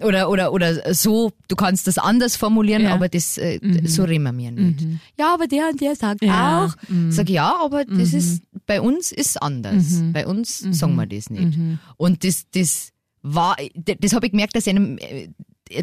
Oder, 0.00 0.30
oder, 0.30 0.52
oder 0.52 0.94
so, 0.94 1.32
du 1.48 1.56
kannst 1.56 1.88
das 1.88 1.98
anders 1.98 2.36
formulieren, 2.36 2.82
Ja. 2.82 2.94
aber 2.94 3.08
das, 3.08 3.36
äh, 3.36 3.58
so 3.84 4.04
reden 4.04 4.22
wir 4.24 4.32
mir 4.32 4.52
nicht. 4.52 4.86
Ja, 5.18 5.34
aber 5.34 5.48
der 5.48 5.70
und 5.70 5.80
der 5.80 5.96
sagt 5.96 6.22
Ja. 6.22 6.66
auch. 6.66 6.74
Sag 7.10 7.28
ja, 7.30 7.52
aber 7.64 7.84
das 7.84 8.12
ist, 8.12 8.42
bei 8.66 8.80
uns 8.80 9.10
ist 9.10 9.42
anders. 9.42 10.02
Bei 10.12 10.24
uns 10.26 10.58
sagen 10.58 10.94
wir 10.94 11.06
das 11.06 11.30
nicht. 11.30 11.58
Und 11.96 12.22
das, 12.24 12.44
das 12.52 12.90
war, 13.22 13.56
das, 13.74 13.96
das 14.00 14.12
habe 14.12 14.26
ich 14.26 14.32
gemerkt, 14.32 14.54
dass 14.54 14.68
einem, 14.68 14.98
äh, 14.98 15.28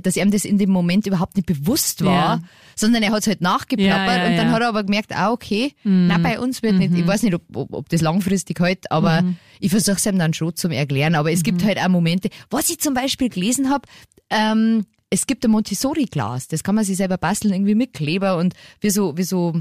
dass 0.04 0.16
ihm 0.16 0.30
das 0.32 0.46
in 0.46 0.58
dem 0.58 0.70
Moment 0.70 1.08
überhaupt 1.08 1.36
nicht 1.36 1.48
bewusst 1.48 2.04
war, 2.06 2.38
Ja. 2.38 2.42
sondern 2.76 3.02
er 3.04 3.12
hat 3.12 3.22
es 3.22 3.28
halt 3.28 3.42
nachgeplappert 3.42 4.08
Ja, 4.18 4.24
ja, 4.24 4.30
und 4.30 4.38
dann 4.38 4.52
hat 4.52 4.62
er 4.62 4.68
aber 4.70 4.84
gemerkt, 4.84 5.16
ah, 5.16 5.32
okay, 5.32 5.74
na 5.84 6.18
bei 6.20 6.40
uns 6.40 6.62
wird 6.62 6.76
nicht, 6.76 6.94
ich 6.94 7.06
weiß 7.08 7.24
nicht, 7.24 7.34
ob, 7.34 7.42
ob, 7.56 7.74
ob 7.74 7.90
das 7.90 8.02
langfristig 8.02 8.60
halt, 8.60 8.92
aber 8.92 9.24
ich 9.60 9.72
versuche 9.72 9.98
es 9.98 10.06
ihm 10.06 10.20
dann 10.20 10.34
schon 10.34 10.56
zum 10.56 10.72
Erklären. 10.72 11.16
Aber 11.16 11.32
es 11.32 11.44
gibt 11.44 11.64
halt 11.64 11.80
auch 11.80 11.90
Momente, 11.90 12.30
was 12.50 12.70
ich 12.70 12.80
zum 12.80 12.94
Beispiel 12.94 13.30
gelesen 13.30 13.70
habe, 13.70 13.88
ähm, 14.30 14.86
es 15.10 15.28
gibt 15.28 15.44
ein 15.44 15.52
Montessori-Glas, 15.52 16.48
das 16.48 16.64
kann 16.64 16.76
man 16.76 16.86
sich 16.86 16.96
selber 16.98 17.18
basteln, 17.18 17.54
irgendwie 17.54 17.76
mit 17.76 17.94
Kleber 17.94 18.38
und 18.38 18.54
wie 18.80 18.90
so, 18.92 19.18
wie 19.18 19.24
so, 19.24 19.54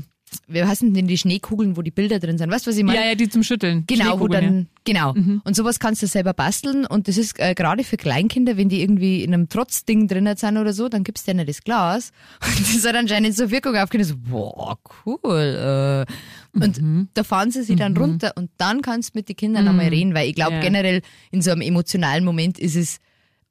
wie 0.47 0.63
heißen 0.63 0.93
denn 0.95 1.07
die 1.07 1.19
Schneekugeln, 1.19 1.77
wo 1.77 1.83
die 1.83 1.91
Bilder 1.91 2.19
drin 2.19 2.39
sind? 2.39 2.51
Weißt 2.51 2.67
du, 2.67 2.71
was 2.71 2.77
ich 2.79 2.85
meine? 2.85 2.99
Ja, 3.01 3.07
ja, 3.07 3.15
die 3.15 3.29
zum 3.29 3.43
Schütteln. 3.43 3.85
Genau, 3.87 4.21
wo 4.21 4.29
dann, 4.29 4.69
genau. 4.85 5.15
Mhm. 5.15 5.43
Und 5.45 5.57
sowas 5.57 5.79
kannst 5.79 6.03
du 6.03 6.07
selber 6.07 6.33
basteln 6.35 6.87
und 6.87 7.09
das 7.09 7.17
ist 7.17 7.39
äh, 7.41 7.55
gerade 7.55 7.85
für 7.85 7.97
Kleinkinder, 7.97 8.57
wenn 8.57 8.69
die 8.69 8.81
irgendwie 8.83 9.23
in 9.25 9.35
einem 9.35 9.49
Trotzding 9.49 10.09
drinnen 10.09 10.37
sind 10.37 10.57
oder 10.57 10.73
so, 10.73 10.89
dann 10.89 11.05
gibst 11.05 11.27
du 11.27 11.33
denen 11.33 11.47
das 11.47 11.63
Glas 11.63 12.13
und 12.47 12.61
das 12.77 12.87
hat 12.87 12.95
anscheinend 12.97 13.37
so 13.37 13.51
Wirkung 13.51 13.77
aufgehört, 13.77 14.09
so, 14.09 14.15
boah, 14.17 14.79
cool. 15.07 16.07
Äh. 16.07 16.59
Und 16.59 16.81
Mhm. 16.81 17.09
da 17.15 17.23
fahren 17.23 17.51
sie 17.51 17.63
sich 17.63 17.77
dann 17.77 17.97
runter 17.97 18.33
und 18.37 18.51
dann 18.57 18.83
kannst 18.83 19.15
du 19.15 19.19
mit 19.19 19.29
den 19.29 19.37
Kindern 19.37 19.69
einmal 19.69 19.89
reden, 19.89 20.15
weil 20.15 20.29
ich 20.29 20.35
glaube 20.35 20.55
Ja. 20.55 20.61
generell 20.61 21.03
in 21.31 21.43
so 21.43 21.51
einem 21.53 21.61
emotionalen 21.63 22.25
Moment 22.25 22.59
ist 22.59 22.75
es, 22.77 22.99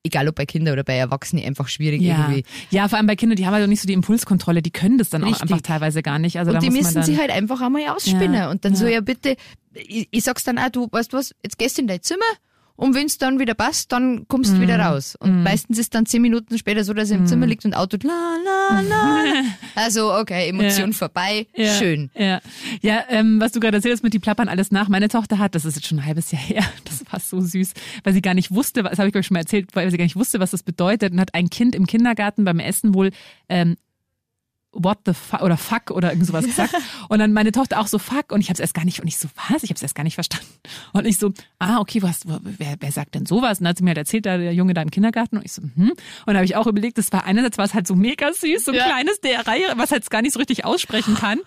egal 0.03 0.27
ob 0.27 0.35
bei 0.35 0.45
Kindern 0.45 0.73
oder 0.73 0.83
bei 0.83 0.95
Erwachsenen, 0.95 1.43
einfach 1.45 1.67
schwierig 1.67 2.01
Ja. 2.01 2.29
irgendwie. 2.29 2.43
ja, 2.71 2.87
vor 2.87 2.97
allem 2.97 3.07
bei 3.07 3.15
Kindern, 3.15 3.35
die 3.35 3.45
haben 3.45 3.53
halt 3.53 3.63
auch 3.63 3.69
nicht 3.69 3.81
so 3.81 3.87
die 3.87 3.93
Impulskontrolle, 3.93 4.61
die 4.61 4.71
können 4.71 4.97
das 4.97 5.09
dann 5.09 5.23
auch 5.23 5.27
Richtig. 5.27 5.43
einfach 5.43 5.61
teilweise 5.61 6.01
gar 6.01 6.19
nicht. 6.19 6.39
Also 6.39 6.51
da 6.51 6.57
Und 6.59 6.63
die 6.63 6.69
müssen 6.71 7.03
sich 7.03 7.19
halt 7.19 7.31
einfach 7.31 7.61
einmal 7.61 7.87
ausspinnen. 7.89 8.33
Ja, 8.33 8.49
Und 8.49 8.63
dann 8.65 8.75
so, 8.75 8.85
ja. 8.85 8.91
ja 8.93 9.01
bitte, 9.01 9.35
ich, 9.73 10.07
ich 10.11 10.23
sag's 10.23 10.43
dann 10.43 10.57
auch, 10.57 10.69
du, 10.69 10.87
weißt 10.89 11.13
du 11.13 11.17
was, 11.17 11.35
jetzt 11.43 11.57
gehst 11.57 11.77
du 11.77 11.81
in 11.81 11.87
dein 11.87 12.01
Zimmer 12.01 12.23
und 12.79 12.95
wenn's 12.95 13.17
dann 13.17 13.39
wieder 13.39 13.53
passt, 13.53 13.91
dann 13.91 14.27
kommst 14.27 14.51
Mhm. 14.53 14.55
du 14.55 14.61
wieder 14.61 14.79
raus. 14.79 15.15
Und 15.19 15.43
meistens 15.43 15.77
ist 15.77 15.93
dann 15.93 16.05
zehn 16.05 16.21
Minuten 16.21 16.57
später 16.57 16.83
so, 16.83 16.93
dass 16.93 17.11
er 17.11 17.17
im 17.17 17.27
Zimmer 17.27 17.45
liegt 17.45 17.65
und 17.65 17.73
Auto 17.73 17.97
la 18.01 18.37
la 18.43 18.81
la. 18.81 19.23
also 19.75 20.13
okay, 20.13 20.49
Emotion 20.49 20.91
Ja. 20.91 20.97
vorbei, 20.97 21.47
Ja, 21.55 21.73
schön. 21.73 22.09
Ja, 22.15 22.39
ja 22.81 23.03
ähm, 23.09 23.39
was 23.41 23.51
du 23.51 23.59
gerade 23.59 23.77
erzählst 23.77 24.01
mit 24.03 24.13
die 24.13 24.19
plappern 24.19 24.47
alles 24.47 24.71
nach. 24.71 24.87
Meine 24.89 25.09
Tochter 25.09 25.37
hat, 25.39 25.55
das 25.55 25.65
ist 25.65 25.75
jetzt 25.75 25.87
schon 25.87 25.99
ein 25.99 26.05
halbes 26.05 26.31
Jahr 26.31 26.41
her, 26.47 26.63
das 26.85 27.03
war 27.11 27.19
so 27.19 27.41
süß, 27.41 27.73
weil 28.03 28.13
sie 28.13 28.21
gar 28.21 28.33
nicht 28.33 28.51
wusste, 28.51 28.83
das 28.83 28.97
habe 28.97 29.09
ich 29.09 29.15
ich 29.15 29.25
schon 29.25 29.35
mal 29.35 29.41
erzählt, 29.41 29.75
weil 29.75 29.91
sie 29.91 29.97
gar 29.97 30.05
nicht 30.05 30.15
wusste, 30.15 30.39
was 30.39 30.51
das 30.51 30.63
bedeutet 30.63 31.11
und 31.13 31.19
hat 31.19 31.33
ein 31.33 31.49
Kind 31.49 31.75
im 31.75 31.85
Kindergarten 31.85 32.45
beim 32.45 32.59
Essen 32.59 32.93
wohl 32.93 33.11
ähm, 33.49 33.75
what 34.71 34.99
the 35.05 35.13
fuck 35.13 35.41
oder 35.41 35.57
fuck 35.57 35.91
oder 35.91 36.11
irgend 36.11 36.27
sowas 36.27 36.45
gesagt. 36.47 36.73
Und 37.09 37.19
dann 37.19 37.33
meine 37.33 37.51
Tochter 37.51 37.79
auch 37.79 37.87
so 37.87 37.97
fuck 37.99 38.31
und 38.31 38.41
ich 38.41 38.47
habe 38.47 38.53
es 38.53 38.59
erst 38.59 38.73
gar 38.73 38.85
nicht 38.85 39.01
und 39.01 39.07
ich 39.07 39.17
so 39.17 39.27
was, 39.49 39.63
ich 39.63 39.69
habe 39.69 39.75
es 39.77 39.81
erst 39.81 39.95
gar 39.95 40.03
nicht 40.03 40.15
verstanden. 40.15 40.47
Und 40.93 41.05
ich 41.05 41.17
so 41.17 41.31
ah 41.59 41.79
okay 41.79 42.01
was 42.01 42.21
wer, 42.25 42.75
wer 42.79 42.91
sagt 42.91 43.15
denn 43.15 43.25
sowas? 43.25 43.59
Und 43.59 43.63
dann 43.65 43.69
hat 43.71 43.77
sie 43.77 43.83
mir 43.83 43.89
halt 43.91 43.97
erzählt, 43.99 44.25
da 44.25 44.37
der 44.37 44.53
Junge 44.53 44.73
da 44.73 44.81
im 44.81 44.91
Kindergarten 44.91 45.37
und 45.37 45.45
ich 45.45 45.51
so 45.53 45.61
hm. 45.61 45.89
Und 45.89 45.97
dann 46.27 46.35
habe 46.37 46.45
ich 46.45 46.55
auch 46.55 46.67
überlegt, 46.67 46.97
das 46.97 47.11
war 47.11 47.25
einerseits 47.25 47.57
war 47.57 47.65
es 47.65 47.73
halt 47.73 47.87
so 47.87 47.95
mega 47.95 48.31
süß, 48.31 48.65
so 48.65 48.71
ein 48.71 48.77
Ja. 48.77 48.85
kleines 48.85 49.19
der 49.21 49.47
Reihe, 49.47 49.73
was 49.77 49.91
halt 49.91 50.07
gar 50.09 50.21
nicht 50.21 50.33
so 50.33 50.39
richtig 50.39 50.65
aussprechen 50.65 51.15
kann. 51.15 51.39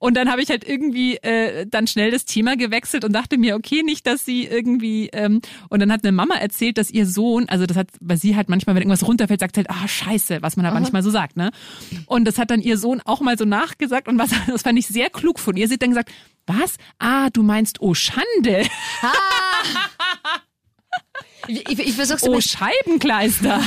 Und 0.00 0.16
dann 0.16 0.30
habe 0.30 0.42
ich 0.42 0.48
halt 0.48 0.66
irgendwie 0.66 1.18
äh, 1.18 1.66
dann 1.68 1.86
schnell 1.86 2.10
das 2.10 2.24
Thema 2.24 2.56
gewechselt 2.56 3.04
und 3.04 3.12
dachte 3.12 3.36
mir 3.36 3.54
okay 3.54 3.82
nicht, 3.82 4.06
dass 4.06 4.24
sie 4.24 4.46
irgendwie 4.46 5.10
ähm, 5.12 5.42
und 5.68 5.80
dann 5.80 5.92
hat 5.92 6.02
eine 6.02 6.12
Mama 6.12 6.36
erzählt, 6.36 6.78
dass 6.78 6.90
ihr 6.90 7.06
Sohn, 7.06 7.48
also 7.50 7.66
das 7.66 7.76
hat, 7.76 7.88
weil 8.00 8.16
sie 8.16 8.34
halt 8.34 8.48
manchmal 8.48 8.74
wenn 8.74 8.82
irgendwas 8.82 9.06
runterfällt, 9.06 9.40
sagt 9.40 9.58
halt 9.58 9.68
ah 9.68 9.86
scheiße, 9.86 10.40
was 10.40 10.56
man 10.56 10.64
halt 10.64 10.74
manchmal 10.74 11.02
so 11.02 11.10
sagt, 11.10 11.36
ne? 11.36 11.50
Und 12.06 12.24
das 12.24 12.38
hat 12.38 12.50
dann 12.50 12.62
ihr 12.62 12.78
Sohn 12.78 13.02
auch 13.04 13.20
mal 13.20 13.36
so 13.36 13.44
nachgesagt 13.44 14.08
und 14.08 14.18
was, 14.18 14.30
das 14.46 14.62
fand 14.62 14.78
ich 14.78 14.86
sehr 14.86 15.10
klug 15.10 15.38
von 15.38 15.54
ihr. 15.56 15.68
Sie 15.68 15.74
hat 15.74 15.82
dann 15.82 15.90
gesagt, 15.90 16.10
was? 16.46 16.76
Ah, 16.98 17.28
du 17.30 17.42
meinst, 17.42 17.82
oh 17.82 17.92
Schande, 17.92 18.66
Ich, 21.48 21.68
ich, 21.68 21.78
ich 21.78 21.92
versuch's 21.94 22.22
oh 22.22 22.40
Scheibenkleister. 22.40 23.60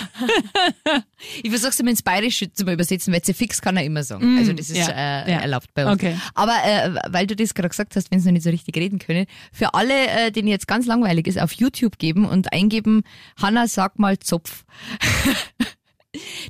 ich 1.44 1.50
versuch's 1.50 1.80
immer 1.80 1.89
ins 1.89 2.01
Bayerische 2.03 2.51
zu 2.51 2.63
übersetzen, 2.65 3.13
weil 3.13 3.24
sie 3.24 3.34
fix 3.34 3.62
kann 3.62 3.77
er 3.77 3.84
immer 3.84 4.03
sagen. 4.03 4.38
Also 4.38 4.53
das 4.53 4.70
ist 4.70 4.77
ja, 4.77 4.89
äh, 4.89 5.32
ja. 5.32 5.39
erlaubt 5.39 5.74
bei 5.74 5.86
uns. 5.86 5.94
Okay. 5.94 6.18
Aber 6.34 6.56
äh, 6.65 6.96
weil 7.10 7.27
du 7.27 7.36
das 7.36 7.53
gerade 7.53 7.70
gesagt 7.70 7.96
hast, 7.96 8.12
wenn 8.12 8.20
sie 8.20 8.27
noch 8.27 8.34
nicht 8.34 8.44
so 8.44 8.50
richtig 8.50 8.75
reden 8.77 9.00
können, 9.00 9.25
für 9.51 9.74
alle, 9.74 10.08
äh, 10.08 10.32
denen 10.32 10.48
jetzt 10.48 10.68
ganz 10.68 10.86
langweilig 10.86 11.27
ist, 11.27 11.39
auf 11.39 11.53
YouTube 11.53 11.98
geben 11.98 12.25
und 12.25 12.53
eingeben, 12.53 13.03
Hanna, 13.42 13.68
sag 13.68 14.00
mal 14.00 14.20
Zopf. 14.20 14.65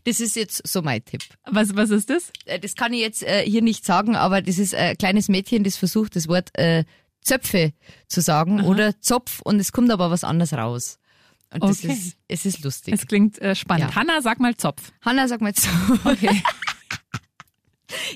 Das 0.03 0.19
ist 0.19 0.35
jetzt 0.35 0.67
so 0.67 0.81
mein 0.81 1.05
Tipp. 1.05 1.21
Was, 1.49 1.73
was 1.73 1.89
ist 1.89 2.09
das? 2.09 2.33
Äh, 2.43 2.59
Das 2.59 2.75
kann 2.75 2.91
ich 2.91 2.99
jetzt 2.99 3.23
äh, 3.23 3.43
hier 3.45 3.61
nicht 3.61 3.85
sagen, 3.85 4.17
aber 4.17 4.41
das 4.41 4.57
ist 4.57 4.75
ein 4.75 4.97
kleines 4.97 5.29
Mädchen, 5.29 5.63
das 5.63 5.77
versucht, 5.77 6.17
das 6.17 6.27
Wort 6.27 6.49
äh, 6.57 6.83
Zöpfe 7.21 7.71
zu 8.07 8.21
sagen 8.21 8.61
oder 8.65 8.99
Zopf 8.99 9.41
und 9.41 9.59
es 9.59 9.71
kommt 9.71 9.91
aber 9.91 10.11
was 10.11 10.23
anderes 10.25 10.53
raus. 10.53 10.99
Und 11.53 11.63
das 11.63 11.79
Okay. 11.83 11.93
ist, 11.93 12.17
es 12.27 12.45
ist 12.45 12.63
lustig. 12.63 12.93
Es 12.93 13.05
klingt 13.07 13.39
äh, 13.41 13.55
spannend. 13.55 13.89
Ja. 13.91 13.95
Hanna, 13.95 14.21
sag 14.21 14.39
mal 14.39 14.55
Zopf. 14.55 14.91
Hanna, 15.01 15.27
sag 15.27 15.41
mal 15.41 15.49
jetzt. 15.49 15.67
Okay. 16.03 16.41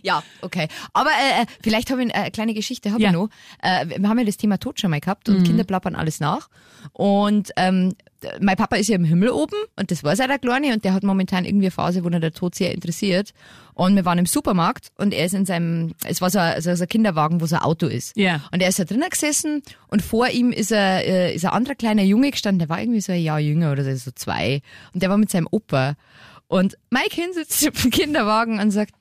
ja, 0.04 0.24
okay. 0.42 0.68
Aber 0.94 1.10
äh, 1.10 1.44
äh, 1.44 1.46
vielleicht 1.62 1.92
habe 1.92 2.04
ich 2.04 2.14
eine 2.16 2.28
äh, 2.28 2.32
kleine 2.32 2.53
Geschichte, 2.53 2.92
habe 2.92 3.01
Ja. 3.01 3.10
ich 3.10 3.14
noch. 3.16 3.30
Äh, 3.62 4.00
wir 4.00 4.10
haben 4.10 4.20
ja 4.20 4.25
das 4.25 4.38
Thema 4.38 4.58
Tod 4.58 4.80
schon 4.80 4.92
mal 4.92 5.00
gehabt 5.00 5.30
und 5.30 5.44
Kinder 5.44 5.64
plappern 5.64 5.96
alles 5.96 6.20
nach. 6.20 6.50
Und 6.94 7.51
ähm, 7.58 7.94
mein 8.40 8.56
Papa 8.58 8.77
ist 8.77 8.88
ja 8.88 8.96
im 8.96 9.03
Himmel 9.03 9.30
oben 9.30 9.56
und 9.75 9.92
das 9.92 10.03
weiß 10.03 10.22
auch 10.22 10.27
der 10.27 10.40
Kleine 10.40 10.74
und 10.74 10.84
der 10.84 10.94
hat 10.94 11.03
momentan 11.03 11.46
irgendwie 11.46 11.66
eine 11.68 11.72
Phase, 11.72 12.03
wo 12.03 12.10
er 12.10 12.20
der 12.20 12.32
Tod 12.32 12.56
sehr 12.56 12.74
interessiert. 12.74 13.32
Und 13.74 13.96
wir 13.96 14.06
waren 14.06 14.18
im 14.18 14.25
Supermarkt 14.25 14.88
und 14.98 15.14
er 15.14 15.25
ist 15.25 15.34
in 15.36 15.46
seinem, 15.46 15.94
es 16.03 16.20
war 16.22 16.30
so 16.32 16.40
ein, 16.40 16.60
so 16.62 16.72
ein 16.72 16.88
Kinderwagen, 16.88 17.42
wo 17.42 17.46
so 17.46 17.58
ein 17.58 17.62
Auto 17.62 17.86
ist. 17.86 18.18
Ja. 18.18 18.42
Und 18.51 18.62
er 18.62 18.70
ist 18.70 18.80
da 18.80 18.86
drinnen 18.86 19.10
gesessen 19.10 19.62
und 19.90 20.01
vor 20.01 20.30
ihm 20.30 20.51
ist, 20.51 20.72
er, 20.72 21.06
äh, 21.06 21.36
ist 21.36 21.46
ein 21.46 21.51
anderer 21.51 21.75
kleiner 21.75 22.01
Junge 22.03 22.32
gestanden, 22.32 22.60
der 22.60 22.70
war 22.70 22.80
irgendwie 22.82 23.01
so 23.01 23.12
ein 23.12 23.22
Jahr 23.22 23.40
jünger 23.40 23.72
oder 23.72 23.84
so, 23.96 24.10
zwei. 24.12 24.62
Und 24.94 25.03
der 25.03 25.10
war 25.12 25.18
mit 25.18 25.30
seinem 25.30 25.48
Opa. 25.51 25.94
Und 26.48 26.77
mein 26.90 27.03
Kind 27.10 27.36
sitzt 27.36 27.62
im 27.84 27.92
Kinderwagen 27.92 28.60
und 28.60 28.72
sagt, 28.72 28.94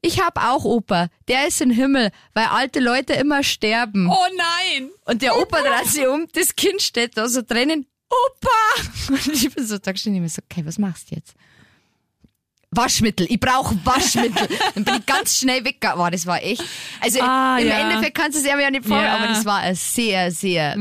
ich 0.00 0.20
hab 0.20 0.38
auch 0.44 0.64
Opa, 0.64 1.08
der 1.28 1.46
ist 1.48 1.60
im 1.60 1.70
Himmel, 1.70 2.10
weil 2.34 2.46
alte 2.46 2.80
Leute 2.80 3.14
immer 3.14 3.42
sterben. 3.42 4.08
Oh 4.10 4.26
nein! 4.36 4.90
Und 5.04 5.22
der 5.22 5.36
Opa 5.38 5.58
dreht 5.60 5.88
sich 5.88 6.06
um, 6.06 6.26
das 6.34 6.54
Kind 6.56 6.82
steht 6.82 7.16
da 7.16 7.28
so 7.28 7.42
drinnen, 7.46 7.86
Opa! 8.10 9.14
Und 9.14 9.26
ich 9.28 9.54
bin 9.54 9.66
so 9.66 9.78
da 9.78 9.92
gestanden 9.92 10.16
ich 10.16 10.22
mir 10.22 10.28
so, 10.28 10.42
okay, 10.50 10.62
was 10.66 10.78
machst 10.78 11.10
du 11.10 11.14
jetzt? 11.16 11.34
Waschmittel, 12.74 13.26
ich 13.28 13.38
brauche 13.38 13.76
Waschmittel. 13.84 14.48
Dann 14.74 14.84
bin 14.84 14.94
ich 14.96 15.06
ganz 15.06 15.36
schnell 15.38 15.62
weg. 15.64 15.76
Wow, 15.94 16.08
das 16.10 16.24
war 16.26 16.42
echt. 16.42 16.62
Also 17.00 17.20
Ah, 17.20 17.58
im 17.60 17.68
ja. 17.68 17.80
Endeffekt 17.80 18.16
kannst 18.16 18.34
du 18.36 18.40
es 18.42 18.46
ja 18.46 18.70
nicht 18.70 18.86
vorstellen, 18.86 19.12
Ja. 19.12 19.18
Mhm. 19.18 19.24
aber 19.24 19.34
das 19.34 19.44
war 19.44 19.58
ein 19.58 19.74
sehr, 19.74 20.30
sehr 20.30 20.74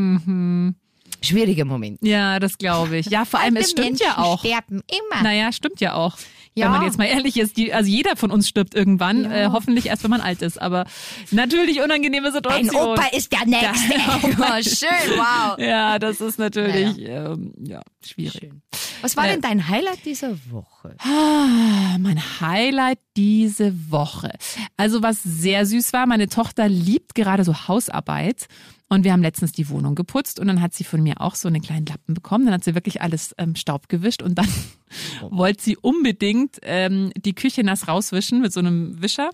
schwieriger 1.21 1.65
Moment. 1.65 1.99
Ja, 2.01 2.39
das 2.39 2.57
glaube 2.57 2.97
ich. 2.97 3.07
Ja, 3.07 3.25
vor 3.25 3.41
allem, 3.41 3.57
es 3.57 3.71
stimmt 3.71 3.99
ja 3.99 4.17
auch. 4.19 4.39
sterben 4.39 4.81
immer. 4.89 5.21
Naja, 5.21 5.51
stimmt 5.51 5.81
ja 5.81 5.93
auch. 5.95 6.17
Ja. 6.53 6.65
Wenn 6.65 6.71
man 6.73 6.83
jetzt 6.83 6.97
mal 6.97 7.05
ehrlich 7.05 7.37
ist, 7.39 7.55
die, 7.55 7.73
also 7.73 7.89
jeder 7.89 8.15
von 8.17 8.29
uns 8.29 8.47
stirbt 8.49 8.75
irgendwann, 8.75 9.23
Ja. 9.23 9.31
äh, 9.31 9.47
hoffentlich 9.51 9.85
erst, 9.85 10.03
wenn 10.03 10.11
man 10.11 10.19
alt 10.21 10.41
ist. 10.41 10.61
Aber 10.61 10.85
natürlich 11.31 11.81
unangenehme 11.81 12.31
Situation. 12.31 12.75
Opa 12.89 13.05
ist 13.13 13.31
der 13.31 13.45
Nächste. 13.45 13.93
Ja. 14.37 14.61
schön, 14.63 15.17
wow. 15.17 15.57
Ja, 15.59 15.97
das 15.99 16.19
ist 16.19 16.39
natürlich 16.39 16.97
ähm, 16.99 17.53
ja, 17.63 17.81
schwierig. 18.05 18.39
Schön. 18.41 18.61
Was 19.01 19.15
war 19.15 19.25
Äh, 19.27 19.31
denn 19.31 19.41
dein 19.41 19.67
Highlight 19.69 20.03
dieser 20.05 20.31
Woche? 20.49 20.80
Ah, 20.99 21.97
Mein 21.99 22.19
Highlight 22.41 22.99
diese 23.17 23.91
Woche. 23.91 24.31
Also 24.77 25.01
was 25.03 25.21
sehr 25.23 25.65
süß 25.65 25.93
war, 25.93 26.05
meine 26.05 26.27
Tochter 26.29 26.67
liebt 26.67 27.15
gerade 27.15 27.43
so 27.43 27.67
Hausarbeit. 27.67 28.47
Und 28.89 29.05
wir 29.05 29.13
haben 29.13 29.21
letztens 29.21 29.53
die 29.53 29.69
Wohnung 29.69 29.95
geputzt 29.95 30.37
und 30.37 30.47
dann 30.47 30.59
hat 30.61 30.73
sie 30.73 30.83
von 30.83 31.01
mir 31.01 31.21
auch 31.21 31.35
so 31.35 31.47
einen 31.47 31.61
kleinen 31.61 31.85
Lappen 31.85 32.13
bekommen. 32.13 32.43
Dann 32.43 32.53
hat 32.55 32.65
sie 32.65 32.75
wirklich 32.75 33.01
alles 33.01 33.33
ähm, 33.37 33.55
Staub 33.55 33.87
gewischt 33.87 34.21
und 34.21 34.35
dann 34.35 34.47
wollte 35.29 35.63
sie 35.63 35.77
unbedingt 35.77 36.57
ähm, 36.63 37.13
die 37.15 37.31
Küche 37.33 37.63
nass 37.63 37.87
rauswischen 37.87 38.41
mit 38.41 38.51
so 38.51 38.59
einem 38.59 39.01
Wischer. 39.01 39.29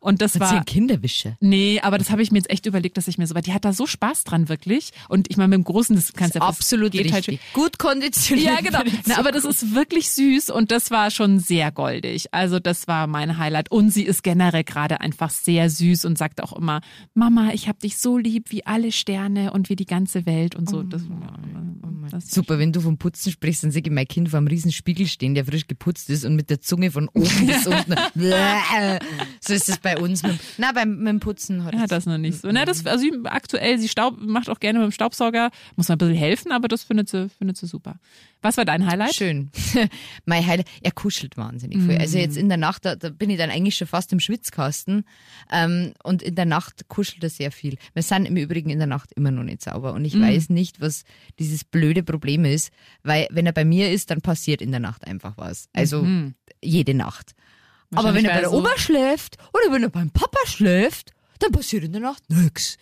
Und 0.00 0.22
das 0.22 0.36
Hat 0.36 0.48
sie 0.48 0.54
war 0.54 0.58
ein 0.60 0.64
Kinderwischer? 0.64 1.36
Nee, 1.40 1.80
aber 1.82 1.98
das 1.98 2.08
habe 2.08 2.22
ich 2.22 2.32
mir 2.32 2.38
jetzt 2.38 2.48
echt 2.48 2.64
überlegt, 2.64 2.96
dass 2.96 3.06
ich 3.06 3.18
mir 3.18 3.26
so, 3.26 3.34
weil 3.34 3.42
die 3.42 3.52
hat 3.52 3.66
da 3.66 3.74
so 3.74 3.86
Spaß 3.86 4.24
dran 4.24 4.48
wirklich. 4.48 4.92
Und 5.10 5.30
ich 5.30 5.36
meine, 5.36 5.48
mit 5.48 5.56
dem 5.58 5.64
Großen, 5.64 5.94
das 5.94 6.14
kannst 6.14 6.36
du 6.36 6.38
ja 6.38 6.46
Absolut 6.46 6.92
geht 6.92 7.12
halt 7.12 7.28
richtig. 7.28 7.40
Gut 7.52 7.78
konditioniert. 7.78 8.54
ja, 8.54 8.60
genau. 8.62 8.80
Na, 9.04 9.18
aber 9.18 9.32
das 9.32 9.44
ist 9.44 9.74
wirklich 9.74 10.12
süß 10.12 10.48
und 10.48 10.70
das 10.70 10.83
war 10.90 11.10
schon 11.10 11.38
sehr 11.38 11.72
goldig. 11.72 12.28
Also 12.32 12.58
das 12.58 12.88
war 12.88 13.06
mein 13.06 13.38
Highlight. 13.38 13.70
Und 13.70 13.90
sie 13.90 14.04
ist 14.04 14.22
generell 14.22 14.64
gerade 14.64 15.00
einfach 15.00 15.30
sehr 15.30 15.70
süß 15.70 16.04
und 16.04 16.18
sagt 16.18 16.42
auch 16.42 16.52
immer, 16.52 16.80
Mama, 17.14 17.50
ich 17.52 17.68
hab 17.68 17.78
dich 17.80 17.98
so 17.98 18.18
lieb 18.18 18.50
wie 18.50 18.66
alle 18.66 18.92
Sterne 18.92 19.52
und 19.52 19.68
wie 19.68 19.76
die 19.76 19.86
ganze 19.86 20.26
Welt 20.26 20.54
und 20.54 20.68
so. 20.68 20.82
Das, 20.82 21.02
ja, 21.02 21.08
Das 21.80 21.83
Super, 22.20 22.58
wenn 22.58 22.72
du 22.72 22.80
vom 22.80 22.98
Putzen 22.98 23.32
sprichst, 23.32 23.64
dann 23.64 23.70
sehe 23.70 23.82
ich 23.84 23.90
mein 23.90 24.06
Kind 24.08 24.28
vor 24.28 24.38
einem 24.38 24.46
riesen 24.46 24.72
Spiegel 24.72 25.06
stehen, 25.06 25.34
der 25.34 25.44
frisch 25.44 25.66
geputzt 25.66 26.10
ist 26.10 26.24
und 26.24 26.36
mit 26.36 26.50
der 26.50 26.60
Zunge 26.60 26.90
von 26.90 27.08
oben 27.08 27.24
bis 27.46 27.66
unten. 27.66 27.94
So 29.40 29.52
ist 29.54 29.68
es 29.68 29.78
bei 29.78 29.98
uns. 29.98 30.22
Mit, 30.22 30.38
na, 30.58 30.72
beim, 30.72 30.98
mit 30.98 31.08
dem 31.08 31.20
Putzen 31.20 31.64
hat 31.64 31.74
Ja, 31.74 31.84
es- 31.84 31.90
das 31.90 32.06
noch 32.06 32.18
nicht 32.18 32.40
so. 32.40 32.50
Na, 32.50 32.64
das, 32.64 32.84
also 32.86 33.02
sie- 33.04 33.12
aktuell, 33.24 33.78
sie 33.78 33.88
staub, 33.88 34.16
macht 34.20 34.48
auch 34.48 34.60
gerne 34.60 34.78
mit 34.78 34.88
dem 34.88 34.92
Staubsauger, 34.92 35.50
muss 35.76 35.88
man 35.88 35.96
ein 35.96 35.98
bisschen 35.98 36.14
helfen, 36.16 36.52
aber 36.52 36.68
das 36.68 36.84
findet 36.84 37.08
sie, 37.08 37.28
findet 37.28 37.56
sie 37.56 37.66
super. 37.66 37.96
Was 38.42 38.56
war 38.58 38.64
dein 38.66 38.86
Highlight? 38.86 39.14
Schön. 39.14 39.50
mein 40.26 40.46
Highlight, 40.46 40.66
er 40.82 40.92
kuschelt 40.92 41.36
wahnsinnig 41.38 41.78
viel. 41.78 41.96
Also 41.96 42.18
jetzt 42.18 42.36
in 42.36 42.48
der 42.48 42.58
Nacht, 42.58 42.84
da, 42.84 42.94
da 42.94 43.08
bin 43.08 43.30
ich 43.30 43.38
dann 43.38 43.48
eigentlich 43.50 43.74
schon 43.76 43.86
fast 43.86 44.12
im 44.12 44.20
Schwitzkasten. 44.20 45.04
Ähm, 45.50 45.94
und 46.02 46.22
in 46.22 46.34
der 46.34 46.44
Nacht 46.44 46.86
kuschelt 46.88 47.22
er 47.24 47.30
sehr 47.30 47.50
viel. 47.50 47.76
Wir 47.94 48.02
sind 48.02 48.26
im 48.26 48.36
Übrigen 48.36 48.68
in 48.68 48.78
der 48.78 48.86
Nacht 48.86 49.12
immer 49.16 49.30
noch 49.30 49.44
nicht 49.44 49.62
sauber. 49.62 49.94
Und 49.94 50.04
ich 50.04 50.20
weiß 50.20 50.50
nicht, 50.50 50.80
was 50.82 51.04
dieses 51.38 51.64
blöde 51.64 51.93
Problem 52.02 52.44
ist. 52.44 52.70
Weil 53.02 53.28
wenn 53.30 53.46
er 53.46 53.52
bei 53.52 53.64
mir 53.64 53.90
ist, 53.92 54.10
dann 54.10 54.20
passiert 54.20 54.60
in 54.60 54.70
der 54.70 54.80
Nacht 54.80 55.06
einfach 55.06 55.34
was. 55.36 55.68
Also 55.72 56.06
jede 56.62 56.94
Nacht. 56.94 57.34
Aber 57.94 58.12
wenn 58.14 58.24
er 58.24 58.34
bei 58.34 58.40
der 58.40 58.50
so- 58.50 58.56
Oma 58.56 58.70
schläft 58.76 59.36
oder 59.52 59.72
wenn 59.72 59.82
er 59.84 59.88
beim 59.90 60.10
Papa 60.10 60.38
schläft, 60.46 61.12
dann 61.38 61.52
passiert 61.52 61.84
in 61.84 61.92
der 61.92 62.00
Nacht 62.00 62.22
nix. 62.28 62.76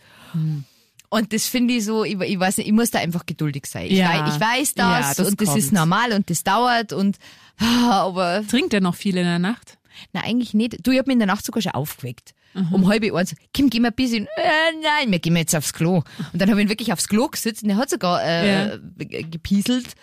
Und 1.11 1.33
das 1.35 1.47
finde 1.47 1.75
ich 1.75 1.85
so, 1.85 2.05
ich, 2.05 2.19
ich 2.21 2.39
weiß 2.41 2.57
nicht, 2.59 2.67
ich 2.69 2.73
muss 2.73 2.91
da 2.91 2.99
einfach 3.01 3.27
geduldig 3.27 3.67
sein. 3.67 3.87
Ich, 3.87 3.99
Ja. 3.99 4.09
weiß, 4.27 4.35
ich 4.35 4.41
weiß 4.41 4.75
Ja, 4.79 4.99
das, 5.01 5.17
das 5.17 5.29
und 5.29 5.41
das 5.43 5.57
ist 5.57 5.67
kommt. 5.69 5.73
normal 5.81 6.13
und 6.13 6.31
das 6.31 6.43
dauert 6.43 6.93
und 6.95 7.19
ah, 7.59 8.05
aber 8.07 8.43
Trinkt 8.49 8.73
er 8.73 8.81
noch 8.81 8.95
viel 8.95 9.17
in 9.19 9.25
der 9.25 9.39
Nacht? 9.39 9.77
na 10.15 10.23
eigentlich 10.23 10.55
nicht. 10.55 10.87
Du, 10.87 10.91
ich 10.91 10.99
hab 10.99 11.07
mich 11.07 11.13
in 11.15 11.19
der 11.21 11.27
Nacht 11.29 11.45
sogar 11.45 11.61
schon 11.61 11.73
aufgeweckt. 11.73 12.33
Mhm. 12.55 12.73
Um 12.73 12.89
halb 12.89 13.03
eins. 13.15 13.35
Kim, 13.55 13.71
geh 13.71 13.81
mal 13.81 13.89
ein 13.89 13.95
bisschen. 13.95 14.27
Äh, 14.37 14.73
nein, 14.83 15.11
wir 15.11 15.19
gehen 15.19 15.37
jetzt 15.37 15.55
aufs 15.57 15.73
Klo. 15.73 16.03
Und 16.33 16.41
dann 16.43 16.51
habe 16.51 16.61
ich 16.61 16.67
ihn 16.67 16.71
wirklich 16.71 16.93
aufs 16.93 17.09
Klo 17.09 17.29
gesetzt 17.29 17.63
und 17.63 17.71
er 17.71 17.77
hat 17.77 17.91
sogar 17.91 18.23
äh, 18.23 18.69
Ja. 18.71 18.77
g- 18.99 19.23
gepieselt. 19.23 19.95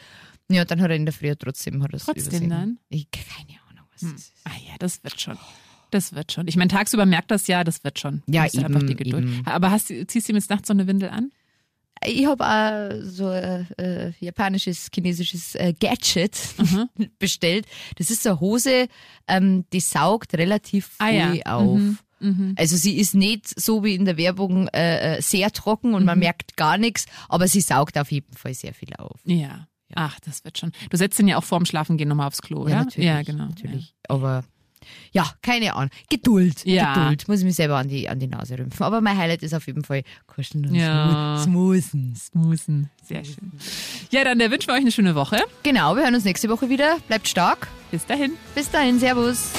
Ja, 0.50 0.66
dann 0.66 0.82
hat 0.82 0.90
er 0.90 0.96
in 0.96 1.06
der 1.06 1.14
Früh 1.14 1.34
trotzdem 1.38 1.84
hat 1.84 1.92
Trotzdem 1.92 2.16
übersehen. 2.16 2.50
dann? 2.50 2.64
Hm. 2.64 2.78
Ich 2.90 3.08
keine 3.12 3.60
Ahnung, 3.70 3.86
was 3.94 4.02
das 4.02 4.12
ist. 4.14 4.34
Ah 4.46 4.52
ja, 4.68 4.76
das 4.80 5.04
wird 5.04 5.22
schon. 5.22 5.38
Das 5.92 6.14
wird 6.14 6.32
schon. 6.32 6.48
Ich 6.48 6.56
meine, 6.56 6.70
tagsüber 6.70 7.06
merkt 7.06 7.30
das 7.32 7.46
ja, 7.48 7.64
das 7.64 7.84
wird 7.84 8.00
schon. 8.00 8.24
Ja, 8.28 8.46
ist 8.46 8.58
einfach 8.58 8.80
die 8.82 8.92
eben, 8.94 8.98
Geduld. 8.98 9.24
eben. 9.26 9.42
Aber 9.48 9.70
hast, 9.72 9.88
ziehst 9.88 10.28
du 10.28 10.32
ihm 10.32 10.36
jetzt 10.36 10.50
nachts 10.50 10.68
so 10.68 10.74
eine 10.74 10.88
Windel 10.88 11.10
an? 11.10 11.32
Ich 12.06 12.26
habe 12.28 12.46
auch 12.48 13.04
so 13.04 13.28
ein 13.28 13.68
äh, 13.78 14.12
japanisches, 14.22 14.88
chinesisches 14.94 15.56
äh, 15.56 15.74
Gadget 15.78 16.38
bestellt. 17.20 17.66
Das 17.98 18.10
ist 18.10 18.24
so 18.24 18.30
eine 18.30 18.40
Hose, 18.40 18.88
ähm, 19.28 19.66
die 19.74 19.82
saugt 19.82 20.34
relativ 20.36 20.92
Ah, 21.00 21.10
ja. 21.10 21.34
auf. 21.46 21.78
Mhm. 21.78 21.98
Also 22.58 22.76
sie 22.76 22.98
ist 22.98 23.16
nicht 23.16 23.60
so 23.60 23.84
wie 23.84 23.96
in 23.96 24.06
der 24.06 24.18
Werbung 24.18 24.68
äh, 24.70 25.18
äh, 25.18 25.22
sehr 25.22 25.52
trocken 25.52 25.94
und 25.94 26.02
Mhm. 26.02 26.06
man 26.08 26.20
merkt 26.20 26.58
gar 26.58 26.78
nichts, 26.78 27.06
aber 27.30 27.48
sie 27.48 27.62
saugt 27.62 27.98
auf 27.98 28.12
jeden 28.12 28.36
Fall 28.36 28.54
sehr 28.54 28.74
viel 28.74 28.94
auf. 28.98 29.20
Ja. 29.26 29.68
Ach, 29.96 30.20
das 30.20 30.44
wird 30.44 30.58
schon. 30.58 30.72
Du 30.90 30.98
setzt 30.98 31.20
ihn 31.20 31.28
ja 31.28 31.38
auch 31.38 31.44
vorm 31.44 31.66
Schlafengehen 31.66 32.08
nochmal 32.10 32.28
aufs 32.28 32.42
Klo, 32.42 32.60
oder? 32.62 32.84
natürlich. 32.84 33.08
Ja, 33.08 33.22
genau. 33.24 33.46
Natürlich. 33.48 33.96
Aber 34.08 34.44
ja, 35.12 35.30
keine 35.42 35.74
Ahnung. 35.76 35.90
Geduld. 36.10 36.64
Ja. 36.66 36.94
Geduld. 36.94 37.28
Muss 37.28 37.40
ich 37.40 37.46
mich 37.46 37.56
selber 37.56 37.78
an 37.78 37.88
die, 37.90 38.08
an 38.08 38.20
die 38.20 38.28
Nase 38.28 38.58
rümpfen. 38.60 38.84
Aber 38.86 39.02
mein 39.02 39.18
Highlight 39.18 39.42
ist 39.44 39.54
auf 39.54 39.66
jeden 39.68 39.84
Fall 39.84 40.04
kuscheln 40.28 40.68
und 40.68 40.76
Ja. 40.76 41.38
smoosen. 41.44 42.16
Smoosen. 42.16 42.90
Sehr 43.04 43.24
schön. 43.26 43.52
Ja, 44.12 44.24
dann 44.24 44.40
wünschen 44.40 44.68
wir 44.68 44.74
euch 44.76 44.82
eine 44.82 44.92
schöne 44.92 45.16
Woche. 45.16 45.40
Genau, 45.64 45.96
wir 45.96 46.04
hören 46.04 46.16
uns 46.16 46.24
nächste 46.24 46.50
Woche 46.50 46.70
wieder. 46.70 46.98
Bleibt 47.08 47.28
stark. 47.28 47.68
Bis 47.92 48.06
dahin. 48.06 48.34
Bis 48.56 48.70
dahin, 48.72 49.00
Servus. 49.00 49.50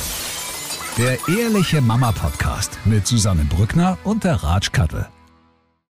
Der 0.98 1.18
Ehrliche 1.28 1.80
Mama 1.80 2.12
Podcast 2.12 2.78
mit 2.84 3.06
Susanne 3.06 3.44
Brückner 3.44 3.96
und 4.04 4.24
der 4.24 4.42
Ratsch 4.42 4.72
Kattel. 4.72 5.06